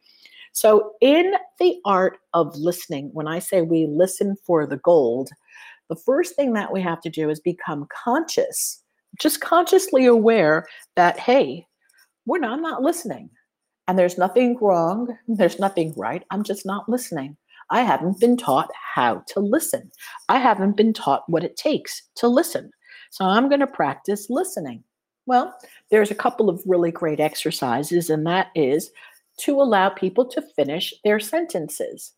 So, 0.53 0.92
in 1.03 1.35
the 1.59 1.77
art 1.85 2.16
of 2.33 2.57
listening, 2.57 3.11
when 3.12 3.29
I 3.29 3.40
say 3.40 3.61
we 3.61 3.87
listen 3.87 4.37
for 4.46 4.66
the 4.66 4.79
gold, 4.79 5.29
the 5.90 5.96
first 5.96 6.35
thing 6.35 6.55
that 6.55 6.72
we 6.72 6.81
have 6.81 7.03
to 7.03 7.11
do 7.11 7.29
is 7.29 7.40
become 7.40 7.87
conscious, 7.92 8.83
just 9.20 9.42
consciously 9.42 10.07
aware 10.07 10.66
that, 10.96 11.18
hey, 11.18 11.66
we're 12.24 12.38
not, 12.38 12.53
I'm 12.53 12.62
not 12.62 12.83
listening. 12.83 13.29
And 13.87 13.98
there's 13.98 14.16
nothing 14.16 14.57
wrong, 14.62 15.14
there's 15.27 15.59
nothing 15.59 15.92
right. 15.94 16.24
I'm 16.31 16.42
just 16.42 16.64
not 16.64 16.88
listening. 16.88 17.37
I 17.70 17.83
haven't 17.83 18.18
been 18.18 18.38
taught 18.38 18.70
how 18.94 19.22
to 19.29 19.40
listen. 19.40 19.90
I 20.31 20.38
haven't 20.38 20.79
been 20.79 20.94
taught 20.94 21.24
what 21.29 21.44
it 21.44 21.59
takes 21.59 22.01
to 22.16 22.29
listen. 22.29 22.70
So 23.11 23.25
I'm 23.25 23.49
going 23.49 23.61
to 23.61 23.66
practice 23.66 24.29
listening. 24.31 24.85
Well, 25.27 25.55
there's 25.90 26.11
a 26.11 26.16
couple 26.16 26.49
of 26.49 26.62
really 26.64 26.90
great 26.90 27.21
exercises, 27.21 28.09
and 28.09 28.27
that 28.27 28.49
is 28.55 28.90
to 29.40 29.61
allow 29.61 29.88
people 29.88 30.25
to 30.27 30.42
finish 30.57 30.94
their 31.05 31.21
sentences. 31.21 32.14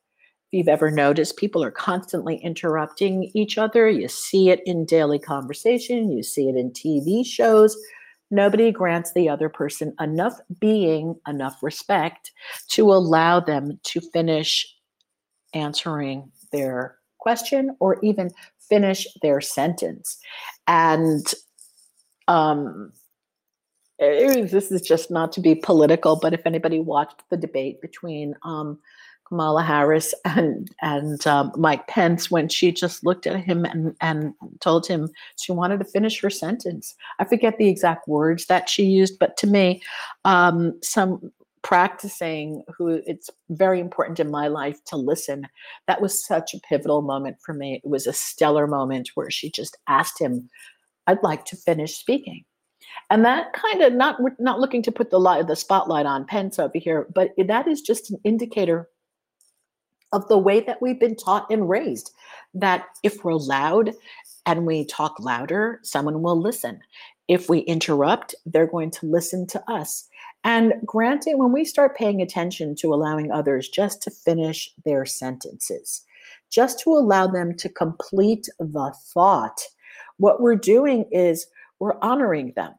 If 0.46 0.58
you've 0.58 0.68
ever 0.68 0.90
noticed, 0.90 1.36
people 1.36 1.62
are 1.62 1.70
constantly 1.70 2.36
interrupting 2.36 3.30
each 3.34 3.58
other. 3.58 3.88
You 3.88 4.08
see 4.08 4.50
it 4.50 4.60
in 4.64 4.84
daily 4.84 5.18
conversation, 5.18 6.10
you 6.10 6.22
see 6.22 6.48
it 6.48 6.56
in 6.56 6.70
TV 6.70 7.24
shows. 7.26 7.76
Nobody 8.30 8.70
grants 8.70 9.12
the 9.12 9.28
other 9.28 9.48
person 9.48 9.92
enough 10.00 10.38
being, 10.60 11.16
enough 11.26 11.58
respect 11.62 12.30
to 12.70 12.92
allow 12.92 13.40
them 13.40 13.80
to 13.84 14.00
finish 14.00 14.72
answering 15.52 16.30
their 16.52 16.96
question 17.18 17.76
or 17.80 17.98
even 18.02 18.30
finish 18.68 19.06
their 19.22 19.40
sentence. 19.40 20.18
And 20.70 21.26
um, 22.28 22.92
it, 23.98 24.52
this 24.52 24.70
is 24.70 24.82
just 24.82 25.10
not 25.10 25.32
to 25.32 25.40
be 25.40 25.56
political, 25.56 26.14
but 26.14 26.32
if 26.32 26.46
anybody 26.46 26.78
watched 26.78 27.22
the 27.28 27.36
debate 27.36 27.80
between 27.80 28.36
um, 28.44 28.78
Kamala 29.26 29.64
Harris 29.64 30.14
and 30.24 30.70
and 30.80 31.26
um, 31.26 31.50
Mike 31.56 31.88
Pence 31.88 32.30
when 32.30 32.48
she 32.48 32.70
just 32.70 33.04
looked 33.04 33.26
at 33.26 33.42
him 33.42 33.64
and 33.64 33.96
and 34.00 34.32
told 34.60 34.86
him 34.86 35.08
she 35.36 35.50
wanted 35.50 35.80
to 35.80 35.84
finish 35.84 36.20
her 36.20 36.30
sentence. 36.30 36.94
I 37.18 37.24
forget 37.24 37.58
the 37.58 37.68
exact 37.68 38.06
words 38.06 38.46
that 38.46 38.68
she 38.68 38.84
used, 38.84 39.18
but 39.18 39.36
to 39.38 39.48
me, 39.48 39.82
um, 40.24 40.78
some 40.82 41.32
practicing 41.62 42.62
who 42.76 43.00
it's 43.06 43.30
very 43.50 43.80
important 43.80 44.20
in 44.20 44.30
my 44.30 44.48
life 44.48 44.82
to 44.86 44.96
listen. 44.96 45.46
That 45.86 46.00
was 46.00 46.24
such 46.24 46.54
a 46.54 46.60
pivotal 46.60 47.02
moment 47.02 47.36
for 47.44 47.52
me. 47.52 47.80
It 47.84 47.88
was 47.88 48.06
a 48.06 48.12
stellar 48.12 48.66
moment 48.66 49.10
where 49.14 49.30
she 49.30 49.50
just 49.50 49.76
asked 49.86 50.20
him, 50.20 50.48
"I'd 51.06 51.22
like 51.22 51.44
to 51.46 51.56
finish 51.56 51.96
speaking." 51.96 52.44
And 53.10 53.24
that 53.24 53.52
kind 53.52 53.82
of 53.82 53.92
not 53.92 54.20
not 54.38 54.60
looking 54.60 54.82
to 54.82 54.92
put 54.92 55.10
the 55.10 55.20
light 55.20 55.46
the 55.46 55.56
spotlight 55.56 56.06
on 56.06 56.26
Pence 56.26 56.58
over 56.58 56.78
here, 56.78 57.06
but 57.14 57.32
that 57.36 57.68
is 57.68 57.82
just 57.82 58.10
an 58.10 58.18
indicator 58.24 58.88
of 60.12 60.26
the 60.28 60.38
way 60.38 60.60
that 60.60 60.82
we've 60.82 60.98
been 60.98 61.14
taught 61.14 61.46
and 61.50 61.68
raised 61.68 62.12
that 62.54 62.86
if 63.02 63.22
we're 63.22 63.34
loud 63.34 63.92
and 64.46 64.66
we 64.66 64.84
talk 64.84 65.20
louder, 65.20 65.78
someone 65.82 66.22
will 66.22 66.40
listen. 66.40 66.80
If 67.28 67.48
we 67.48 67.60
interrupt, 67.60 68.34
they're 68.44 68.66
going 68.66 68.90
to 68.92 69.06
listen 69.06 69.46
to 69.48 69.62
us. 69.70 70.08
And 70.44 70.74
granted, 70.84 71.34
when 71.36 71.52
we 71.52 71.64
start 71.64 71.96
paying 71.96 72.22
attention 72.22 72.74
to 72.76 72.94
allowing 72.94 73.30
others 73.30 73.68
just 73.68 74.02
to 74.02 74.10
finish 74.10 74.72
their 74.84 75.04
sentences, 75.04 76.04
just 76.50 76.80
to 76.80 76.90
allow 76.90 77.26
them 77.26 77.54
to 77.56 77.68
complete 77.68 78.48
the 78.58 78.94
thought, 79.12 79.60
what 80.16 80.40
we're 80.40 80.56
doing 80.56 81.04
is 81.10 81.46
we're 81.78 81.98
honoring 82.00 82.52
them. 82.56 82.74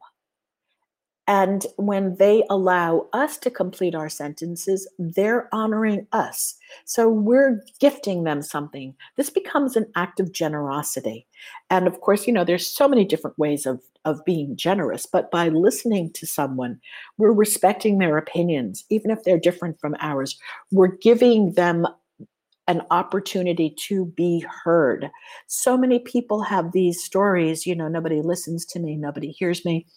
And 1.32 1.66
when 1.78 2.18
they 2.18 2.44
allow 2.50 3.08
us 3.14 3.38
to 3.38 3.50
complete 3.50 3.96
our 3.96 4.10
sentences, 4.10 4.86
they're 5.00 5.48
honoring 5.54 6.06
us. 6.12 6.58
So 6.84 7.08
we're 7.08 7.64
gifting 7.80 8.26
them 8.26 8.42
something. 8.42 8.94
This 9.16 9.30
becomes 9.30 9.78
an 9.78 9.86
act 9.96 10.20
of 10.20 10.34
generosity. 10.34 11.26
And 11.70 11.88
of 11.88 12.02
course, 12.02 12.28
you 12.28 12.34
know, 12.34 12.44
there's 12.44 12.68
so 12.68 12.86
many 12.86 13.06
different 13.06 13.40
ways 13.40 13.66
of, 13.66 13.80
of 14.04 14.26
being 14.26 14.58
generous, 14.58 15.06
but 15.06 15.32
by 15.32 15.48
listening 15.48 16.12
to 16.16 16.28
someone, 16.28 16.82
we're 17.18 17.32
respecting 17.32 18.00
their 18.00 18.18
opinions, 18.18 18.84
even 18.90 19.10
if 19.10 19.24
they're 19.24 19.40
different 19.40 19.80
from 19.80 19.96
ours. 20.02 20.38
We're 20.70 20.98
giving 20.98 21.54
them 21.54 21.88
an 22.68 22.82
opportunity 22.92 23.76
to 23.88 24.06
be 24.06 24.46
heard. 24.64 25.10
So 25.48 25.78
many 25.78 26.00
people 26.00 26.42
have 26.44 26.72
these 26.72 27.04
stories, 27.04 27.66
you 27.66 27.76
know, 27.76 27.88
nobody 27.88 28.22
listens 28.22 28.66
to 28.68 28.80
me, 28.80 28.96
nobody 28.96 29.32
hears 29.32 29.66
me. 29.66 29.88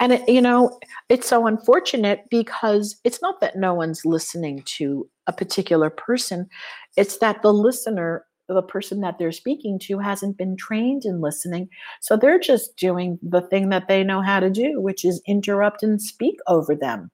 And, 0.00 0.14
it, 0.14 0.28
you 0.28 0.40
know, 0.40 0.78
it's 1.08 1.28
so 1.28 1.46
unfortunate 1.46 2.24
because 2.30 2.96
it's 3.04 3.20
not 3.20 3.40
that 3.40 3.56
no 3.56 3.74
one's 3.74 4.04
listening 4.04 4.62
to 4.78 5.08
a 5.26 5.32
particular 5.32 5.90
person, 5.90 6.48
it's 6.96 7.18
that 7.18 7.42
the 7.42 7.52
listener 7.52 8.24
the 8.48 8.62
person 8.62 9.00
that 9.00 9.18
they're 9.18 9.32
speaking 9.32 9.78
to 9.78 9.98
hasn't 9.98 10.36
been 10.36 10.56
trained 10.56 11.04
in 11.04 11.20
listening. 11.20 11.68
So 12.00 12.16
they're 12.16 12.38
just 12.38 12.76
doing 12.76 13.18
the 13.22 13.40
thing 13.40 13.70
that 13.70 13.88
they 13.88 14.04
know 14.04 14.20
how 14.20 14.40
to 14.40 14.50
do, 14.50 14.80
which 14.80 15.04
is 15.04 15.22
interrupt 15.26 15.82
and 15.82 16.00
speak 16.00 16.36
over 16.46 16.74
them. 16.74 17.10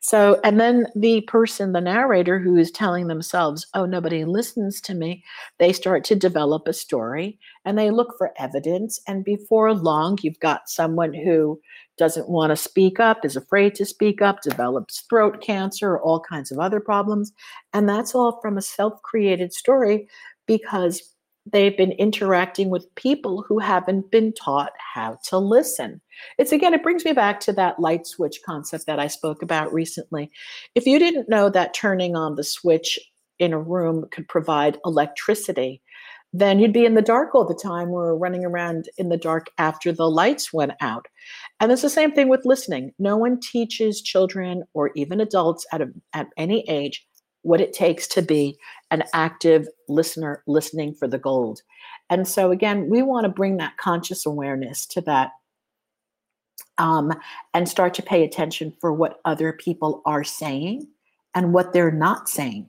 So, 0.00 0.40
and 0.44 0.60
then 0.60 0.86
the 0.94 1.22
person, 1.22 1.72
the 1.72 1.80
narrator 1.80 2.38
who 2.38 2.56
is 2.56 2.70
telling 2.70 3.06
themselves, 3.06 3.66
oh, 3.74 3.84
nobody 3.84 4.24
listens 4.24 4.80
to 4.82 4.94
me, 4.94 5.24
they 5.58 5.72
start 5.72 6.04
to 6.04 6.16
develop 6.16 6.66
a 6.66 6.72
story 6.72 7.38
and 7.64 7.78
they 7.78 7.90
look 7.90 8.16
for 8.18 8.32
evidence. 8.38 9.00
And 9.06 9.24
before 9.24 9.74
long, 9.74 10.18
you've 10.22 10.40
got 10.40 10.68
someone 10.68 11.14
who 11.14 11.60
doesn't 11.98 12.28
want 12.28 12.50
to 12.50 12.56
speak 12.56 12.98
up, 13.00 13.24
is 13.24 13.36
afraid 13.36 13.74
to 13.76 13.84
speak 13.84 14.22
up, 14.22 14.42
develops 14.42 15.02
throat 15.02 15.40
cancer, 15.40 15.98
all 15.98 16.20
kinds 16.20 16.50
of 16.50 16.58
other 16.58 16.80
problems. 16.80 17.32
And 17.72 17.88
that's 17.88 18.14
all 18.14 18.40
from 18.40 18.58
a 18.58 18.62
self 18.62 19.00
created 19.02 19.52
story 19.52 20.08
because 20.46 21.11
they've 21.50 21.76
been 21.76 21.92
interacting 21.92 22.70
with 22.70 22.94
people 22.94 23.44
who 23.46 23.58
haven't 23.58 24.10
been 24.10 24.32
taught 24.32 24.72
how 24.94 25.18
to 25.24 25.38
listen. 25.38 26.00
It's 26.38 26.52
again, 26.52 26.74
it 26.74 26.82
brings 26.82 27.04
me 27.04 27.12
back 27.12 27.40
to 27.40 27.52
that 27.54 27.80
light 27.80 28.06
switch 28.06 28.40
concept 28.44 28.86
that 28.86 29.00
I 29.00 29.08
spoke 29.08 29.42
about 29.42 29.72
recently. 29.72 30.30
If 30.74 30.86
you 30.86 30.98
didn't 30.98 31.28
know 31.28 31.48
that 31.50 31.74
turning 31.74 32.14
on 32.14 32.36
the 32.36 32.44
switch 32.44 32.98
in 33.38 33.52
a 33.52 33.60
room 33.60 34.06
could 34.12 34.28
provide 34.28 34.78
electricity, 34.84 35.82
then 36.32 36.58
you'd 36.58 36.72
be 36.72 36.86
in 36.86 36.94
the 36.94 37.02
dark 37.02 37.34
all 37.34 37.44
the 37.44 37.54
time 37.54 37.90
or 37.90 38.16
running 38.16 38.44
around 38.44 38.88
in 38.96 39.10
the 39.10 39.18
dark 39.18 39.48
after 39.58 39.92
the 39.92 40.08
lights 40.08 40.52
went 40.52 40.72
out. 40.80 41.06
And 41.60 41.70
it's 41.70 41.82
the 41.82 41.90
same 41.90 42.12
thing 42.12 42.28
with 42.28 42.46
listening. 42.46 42.92
No 42.98 43.16
one 43.16 43.38
teaches 43.40 44.00
children 44.00 44.62
or 44.72 44.92
even 44.96 45.20
adults 45.20 45.66
at, 45.72 45.82
a, 45.82 45.88
at 46.14 46.28
any 46.38 46.64
age 46.68 47.06
what 47.42 47.60
it 47.60 47.72
takes 47.72 48.06
to 48.08 48.22
be 48.22 48.56
an 48.90 49.02
active 49.12 49.68
listener 49.88 50.42
listening 50.46 50.94
for 50.94 51.06
the 51.06 51.18
gold. 51.18 51.60
And 52.10 52.26
so, 52.26 52.50
again, 52.50 52.88
we 52.88 53.02
want 53.02 53.24
to 53.24 53.30
bring 53.30 53.56
that 53.56 53.76
conscious 53.76 54.26
awareness 54.26 54.86
to 54.86 55.00
that 55.02 55.30
um, 56.78 57.12
and 57.54 57.68
start 57.68 57.94
to 57.94 58.02
pay 58.02 58.24
attention 58.24 58.72
for 58.80 58.92
what 58.92 59.20
other 59.24 59.52
people 59.52 60.02
are 60.04 60.24
saying 60.24 60.86
and 61.34 61.52
what 61.52 61.72
they're 61.72 61.92
not 61.92 62.28
saying. 62.28 62.68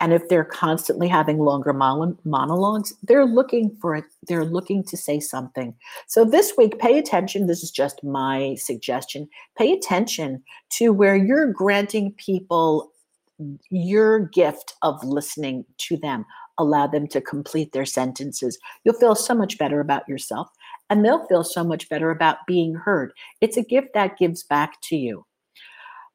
And 0.00 0.12
if 0.12 0.28
they're 0.28 0.44
constantly 0.44 1.08
having 1.08 1.38
longer 1.38 1.72
monologues, 1.72 2.92
they're 3.04 3.24
looking 3.24 3.74
for 3.80 3.94
it. 3.94 4.04
They're 4.26 4.44
looking 4.44 4.82
to 4.84 4.96
say 4.96 5.20
something. 5.20 5.74
So 6.08 6.24
this 6.24 6.54
week, 6.58 6.78
pay 6.78 6.98
attention. 6.98 7.46
This 7.46 7.62
is 7.62 7.70
just 7.70 8.02
my 8.02 8.56
suggestion. 8.56 9.28
Pay 9.56 9.72
attention 9.72 10.42
to 10.70 10.92
where 10.92 11.16
you're 11.16 11.52
granting 11.52 12.12
people 12.12 12.92
your 13.70 14.20
gift 14.20 14.74
of 14.82 15.02
listening 15.04 15.64
to 15.78 15.96
them. 15.96 16.24
Allow 16.58 16.86
them 16.86 17.08
to 17.08 17.20
complete 17.20 17.72
their 17.72 17.84
sentences. 17.84 18.58
You'll 18.84 18.98
feel 18.98 19.14
so 19.14 19.34
much 19.34 19.58
better 19.58 19.80
about 19.80 20.08
yourself 20.08 20.48
and 20.90 21.04
they'll 21.04 21.26
feel 21.26 21.44
so 21.44 21.64
much 21.64 21.88
better 21.88 22.10
about 22.10 22.38
being 22.46 22.74
heard. 22.74 23.12
It's 23.40 23.56
a 23.56 23.62
gift 23.62 23.88
that 23.94 24.18
gives 24.18 24.42
back 24.42 24.80
to 24.82 24.96
you. 24.96 25.24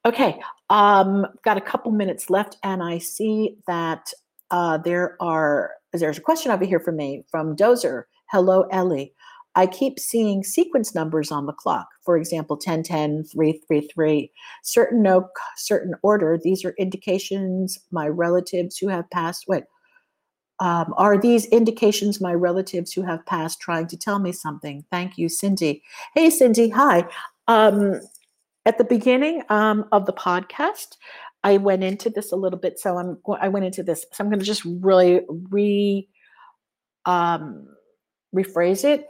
Okay, 0.05 0.39
um, 0.69 1.25
got 1.43 1.57
a 1.57 1.61
couple 1.61 1.91
minutes 1.91 2.29
left, 2.29 2.57
and 2.63 2.81
I 2.81 2.99
see 2.99 3.57
that 3.67 4.13
uh, 4.49 4.77
there 4.77 5.17
are 5.19 5.71
there's 5.91 6.17
a 6.17 6.21
question 6.21 6.51
over 6.51 6.63
here 6.63 6.79
from 6.79 6.95
me 6.95 7.23
from 7.29 7.55
Dozer. 7.55 8.03
Hello, 8.31 8.61
Ellie. 8.71 9.13
I 9.59 9.67
keep 9.67 9.99
seeing 9.99 10.41
sequence 10.41 10.95
numbers 10.95 11.33
on 11.33 11.45
the 11.45 11.51
clock. 11.51 11.89
For 12.05 12.15
example, 12.15 12.55
1010, 12.55 13.25
333, 13.25 14.31
certain 14.63 15.03
no 15.03 15.27
certain 15.57 15.95
order. 16.01 16.39
These 16.41 16.63
are 16.63 16.73
indications 16.77 17.77
my 17.91 18.07
relatives 18.07 18.77
who 18.77 18.87
have 18.87 19.09
passed. 19.09 19.49
Wait, 19.49 19.65
um, 20.61 20.93
are 20.95 21.17
these 21.17 21.45
indications 21.47 22.21
my 22.21 22.33
relatives 22.33 22.93
who 22.93 23.01
have 23.01 23.25
passed 23.25 23.59
trying 23.59 23.87
to 23.87 23.97
tell 23.97 24.19
me 24.19 24.31
something? 24.31 24.85
Thank 24.91 25.17
you, 25.17 25.27
Cindy. 25.27 25.83
Hey, 26.15 26.29
Cindy. 26.29 26.69
Hi. 26.69 27.05
Um, 27.49 27.99
at 28.65 28.77
the 28.77 28.85
beginning 28.85 29.43
um, 29.49 29.83
of 29.91 30.05
the 30.05 30.13
podcast, 30.13 30.95
I 31.43 31.57
went 31.57 31.83
into 31.83 32.09
this 32.09 32.31
a 32.31 32.37
little 32.37 32.59
bit. 32.59 32.79
So 32.79 32.97
I'm 32.97 33.17
I 33.41 33.49
went 33.49 33.65
into 33.65 33.83
this. 33.83 34.05
So 34.13 34.23
I'm 34.23 34.29
going 34.29 34.39
to 34.39 34.45
just 34.45 34.63
really 34.63 35.19
re 35.49 36.07
um, 37.05 37.67
rephrase 38.33 38.85
it 38.85 39.07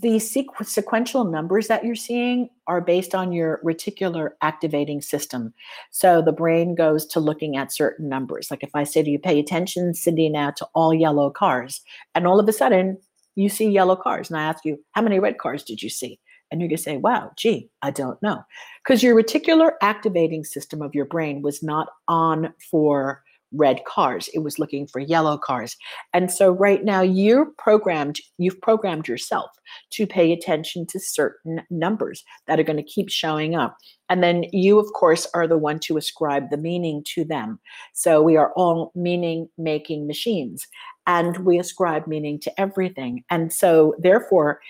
the 0.00 0.16
sequ- 0.16 0.66
sequential 0.66 1.24
numbers 1.24 1.68
that 1.68 1.84
you're 1.84 1.94
seeing 1.94 2.48
are 2.66 2.80
based 2.80 3.14
on 3.14 3.32
your 3.32 3.60
reticular 3.64 4.30
activating 4.42 5.00
system. 5.00 5.52
So 5.90 6.22
the 6.22 6.32
brain 6.32 6.74
goes 6.74 7.06
to 7.06 7.20
looking 7.20 7.56
at 7.56 7.72
certain 7.72 8.08
numbers. 8.08 8.50
Like 8.50 8.62
if 8.62 8.70
I 8.74 8.84
say 8.84 9.02
to 9.02 9.10
you, 9.10 9.18
pay 9.18 9.38
attention, 9.38 9.94
Cindy, 9.94 10.28
now 10.28 10.50
to 10.52 10.66
all 10.74 10.94
yellow 10.94 11.30
cars, 11.30 11.82
and 12.14 12.26
all 12.26 12.40
of 12.40 12.48
a 12.48 12.52
sudden 12.52 12.98
you 13.34 13.48
see 13.48 13.68
yellow 13.68 13.96
cars, 13.96 14.30
and 14.30 14.38
I 14.38 14.44
ask 14.44 14.64
you, 14.64 14.82
how 14.92 15.02
many 15.02 15.18
red 15.18 15.38
cars 15.38 15.62
did 15.62 15.82
you 15.82 15.90
see? 15.90 16.18
And 16.50 16.60
you're 16.60 16.68
going 16.68 16.76
to 16.76 16.82
say, 16.82 16.96
wow, 16.96 17.32
gee, 17.36 17.68
I 17.82 17.90
don't 17.90 18.22
know. 18.22 18.42
Because 18.82 19.02
your 19.02 19.20
reticular 19.20 19.72
activating 19.82 20.44
system 20.44 20.80
of 20.80 20.94
your 20.94 21.04
brain 21.04 21.42
was 21.42 21.62
not 21.62 21.88
on 22.08 22.54
for 22.70 23.22
red 23.56 23.84
cars. 23.84 24.28
It 24.34 24.40
was 24.40 24.58
looking 24.58 24.86
for 24.86 25.00
yellow 25.00 25.38
cars. 25.38 25.76
And 26.12 26.30
so 26.30 26.50
right 26.50 26.84
now 26.84 27.00
you're 27.00 27.46
programmed, 27.58 28.18
you've 28.38 28.60
programmed 28.60 29.08
yourself 29.08 29.50
to 29.90 30.06
pay 30.06 30.32
attention 30.32 30.86
to 30.86 31.00
certain 31.00 31.62
numbers 31.70 32.24
that 32.46 32.60
are 32.60 32.64
going 32.64 32.76
to 32.76 32.82
keep 32.82 33.08
showing 33.08 33.54
up. 33.54 33.76
And 34.08 34.22
then 34.22 34.44
you, 34.52 34.78
of 34.78 34.92
course, 34.92 35.26
are 35.34 35.48
the 35.48 35.58
one 35.58 35.80
to 35.80 35.96
ascribe 35.96 36.50
the 36.50 36.56
meaning 36.56 37.02
to 37.14 37.24
them. 37.24 37.58
So 37.92 38.22
we 38.22 38.36
are 38.36 38.52
all 38.52 38.92
meaning 38.94 39.48
making 39.58 40.06
machines 40.06 40.66
and 41.06 41.38
we 41.38 41.58
ascribe 41.58 42.06
meaning 42.06 42.38
to 42.40 42.60
everything. 42.60 43.24
And 43.30 43.52
so 43.52 43.94
therefore, 43.98 44.60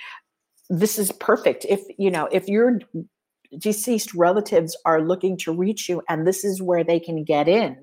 this 0.68 0.98
is 0.98 1.12
perfect. 1.12 1.64
If 1.68 1.82
you 1.98 2.10
know, 2.10 2.28
if 2.32 2.48
you're 2.48 2.80
deceased 3.58 4.14
relatives 4.14 4.76
are 4.84 5.00
looking 5.00 5.36
to 5.38 5.52
reach 5.52 5.88
you 5.88 6.02
and 6.08 6.26
this 6.26 6.44
is 6.44 6.62
where 6.62 6.84
they 6.84 7.00
can 7.00 7.24
get 7.24 7.48
in 7.48 7.76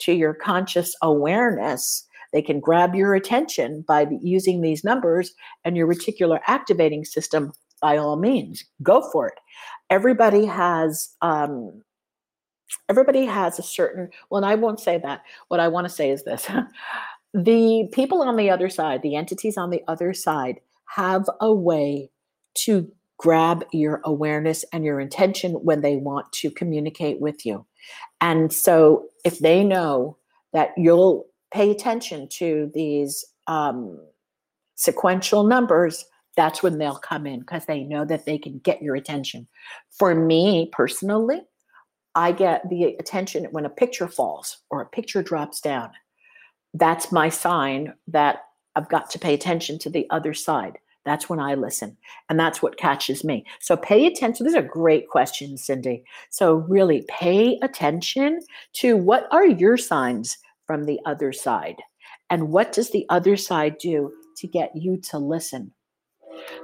to 0.00 0.12
your 0.12 0.34
conscious 0.34 0.94
awareness. 1.02 2.06
They 2.32 2.42
can 2.42 2.60
grab 2.60 2.94
your 2.94 3.14
attention 3.14 3.84
by 3.86 4.06
using 4.20 4.60
these 4.60 4.84
numbers 4.84 5.32
and 5.64 5.76
your 5.76 5.86
reticular 5.86 6.40
activating 6.46 7.04
system 7.04 7.52
by 7.80 7.96
all 7.96 8.16
means 8.16 8.64
go 8.82 9.08
for 9.10 9.28
it. 9.28 9.38
Everybody 9.88 10.44
has 10.44 11.08
um, 11.22 11.82
everybody 12.88 13.24
has 13.24 13.58
a 13.58 13.62
certain, 13.62 14.10
well, 14.30 14.44
I 14.44 14.54
won't 14.54 14.80
say 14.80 14.98
that. 14.98 15.22
What 15.48 15.60
I 15.60 15.68
want 15.68 15.86
to 15.86 15.92
say 15.92 16.10
is 16.10 16.24
this. 16.24 16.48
The 17.32 17.88
people 17.92 18.22
on 18.22 18.34
the 18.34 18.50
other 18.50 18.68
side, 18.68 19.02
the 19.02 19.14
entities 19.14 19.56
on 19.56 19.70
the 19.70 19.82
other 19.86 20.12
side, 20.12 20.58
have 20.86 21.30
a 21.40 21.54
way 21.54 22.10
to 22.54 22.90
grab 23.20 23.66
your 23.70 24.00
awareness 24.04 24.64
and 24.72 24.82
your 24.82 24.98
intention 24.98 25.52
when 25.52 25.82
they 25.82 25.96
want 25.96 26.32
to 26.32 26.50
communicate 26.50 27.20
with 27.20 27.44
you. 27.44 27.66
And 28.22 28.50
so 28.50 29.08
if 29.26 29.40
they 29.40 29.62
know 29.62 30.16
that 30.54 30.70
you'll 30.78 31.26
pay 31.52 31.70
attention 31.70 32.28
to 32.38 32.70
these 32.74 33.22
um, 33.46 34.00
sequential 34.74 35.44
numbers, 35.44 36.06
that's 36.34 36.62
when 36.62 36.78
they'll 36.78 36.94
come 36.96 37.26
in 37.26 37.40
because 37.40 37.66
they 37.66 37.82
know 37.82 38.06
that 38.06 38.24
they 38.24 38.38
can 38.38 38.58
get 38.60 38.80
your 38.80 38.96
attention. 38.96 39.46
For 39.98 40.14
me 40.14 40.70
personally, 40.72 41.42
I 42.14 42.32
get 42.32 42.70
the 42.70 42.96
attention 42.98 43.44
when 43.50 43.66
a 43.66 43.70
picture 43.70 44.08
falls 44.08 44.62
or 44.70 44.80
a 44.80 44.88
picture 44.88 45.22
drops 45.22 45.60
down. 45.60 45.90
That's 46.72 47.12
my 47.12 47.28
sign 47.28 47.92
that 48.08 48.44
I've 48.76 48.88
got 48.88 49.10
to 49.10 49.18
pay 49.18 49.34
attention 49.34 49.78
to 49.80 49.90
the 49.90 50.06
other 50.08 50.32
side. 50.32 50.78
That's 51.04 51.28
when 51.28 51.40
I 51.40 51.54
listen. 51.54 51.96
And 52.28 52.38
that's 52.38 52.62
what 52.62 52.76
catches 52.76 53.24
me. 53.24 53.44
So 53.60 53.76
pay 53.76 54.06
attention. 54.06 54.46
These 54.46 54.54
are 54.54 54.62
great 54.62 55.08
questions, 55.08 55.64
Cindy. 55.64 56.04
So 56.30 56.54
really 56.68 57.04
pay 57.08 57.58
attention 57.62 58.40
to 58.74 58.96
what 58.96 59.26
are 59.32 59.46
your 59.46 59.76
signs 59.76 60.36
from 60.66 60.84
the 60.84 61.00
other 61.06 61.32
side? 61.32 61.76
And 62.28 62.50
what 62.50 62.72
does 62.72 62.90
the 62.90 63.06
other 63.08 63.36
side 63.36 63.78
do 63.78 64.12
to 64.36 64.46
get 64.46 64.70
you 64.74 64.98
to 65.10 65.18
listen? 65.18 65.72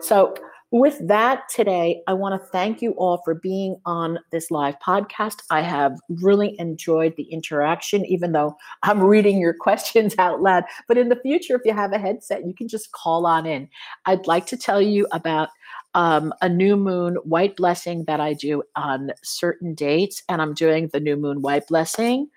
So 0.00 0.34
with 0.80 0.98
that 1.08 1.48
today, 1.48 2.02
I 2.06 2.12
want 2.12 2.40
to 2.40 2.48
thank 2.48 2.82
you 2.82 2.92
all 2.92 3.22
for 3.24 3.34
being 3.34 3.76
on 3.86 4.18
this 4.30 4.50
live 4.50 4.76
podcast. 4.78 5.42
I 5.50 5.62
have 5.62 5.96
really 6.08 6.54
enjoyed 6.58 7.14
the 7.16 7.24
interaction, 7.24 8.04
even 8.06 8.32
though 8.32 8.56
I'm 8.82 9.02
reading 9.02 9.38
your 9.40 9.54
questions 9.58 10.14
out 10.18 10.42
loud. 10.42 10.64
But 10.88 10.98
in 10.98 11.08
the 11.08 11.20
future, 11.22 11.54
if 11.56 11.62
you 11.64 11.72
have 11.72 11.92
a 11.92 11.98
headset, 11.98 12.46
you 12.46 12.54
can 12.54 12.68
just 12.68 12.92
call 12.92 13.26
on 13.26 13.46
in. 13.46 13.68
I'd 14.04 14.26
like 14.26 14.46
to 14.46 14.56
tell 14.56 14.80
you 14.80 15.06
about 15.12 15.48
um, 15.94 16.32
a 16.42 16.48
new 16.48 16.76
moon 16.76 17.14
white 17.24 17.56
blessing 17.56 18.04
that 18.06 18.20
I 18.20 18.34
do 18.34 18.62
on 18.76 19.12
certain 19.22 19.74
dates, 19.74 20.22
and 20.28 20.42
I'm 20.42 20.52
doing 20.52 20.90
the 20.92 21.00
new 21.00 21.16
moon 21.16 21.42
white 21.42 21.66
blessing 21.68 22.28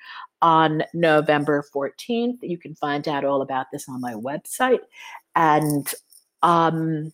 on 0.41 0.83
November 0.93 1.65
14th. 1.75 2.37
You 2.41 2.57
can 2.57 2.75
find 2.75 3.07
out 3.07 3.25
all 3.25 3.41
about 3.41 3.67
this 3.73 3.89
on 3.89 3.99
my 3.99 4.13
website. 4.13 4.79
And 5.35 5.91
um, 6.41 7.11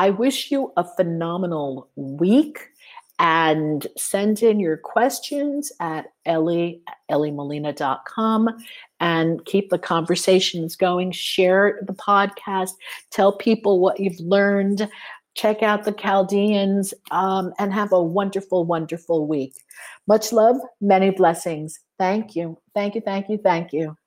I 0.00 0.08
wish 0.08 0.50
you 0.50 0.72
a 0.78 0.84
phenomenal 0.96 1.90
week 1.94 2.70
and 3.18 3.86
send 3.98 4.42
in 4.42 4.58
your 4.58 4.78
questions 4.78 5.70
at 5.78 6.06
Ellie, 6.24 6.80
elliemolina.com 7.10 8.48
and 9.00 9.44
keep 9.44 9.68
the 9.68 9.78
conversations 9.78 10.74
going. 10.74 11.12
Share 11.12 11.80
the 11.86 11.92
podcast, 11.92 12.70
tell 13.10 13.36
people 13.36 13.78
what 13.78 14.00
you've 14.00 14.20
learned, 14.20 14.88
check 15.34 15.62
out 15.62 15.84
the 15.84 15.92
Chaldeans, 15.92 16.94
um, 17.10 17.52
and 17.58 17.70
have 17.70 17.92
a 17.92 18.02
wonderful, 18.02 18.64
wonderful 18.64 19.26
week. 19.26 19.52
Much 20.06 20.32
love, 20.32 20.56
many 20.80 21.10
blessings. 21.10 21.78
Thank 21.98 22.34
you. 22.34 22.56
Thank 22.74 22.94
you. 22.94 23.02
Thank 23.02 23.28
you. 23.28 23.36
Thank 23.36 23.74
you. 23.74 23.98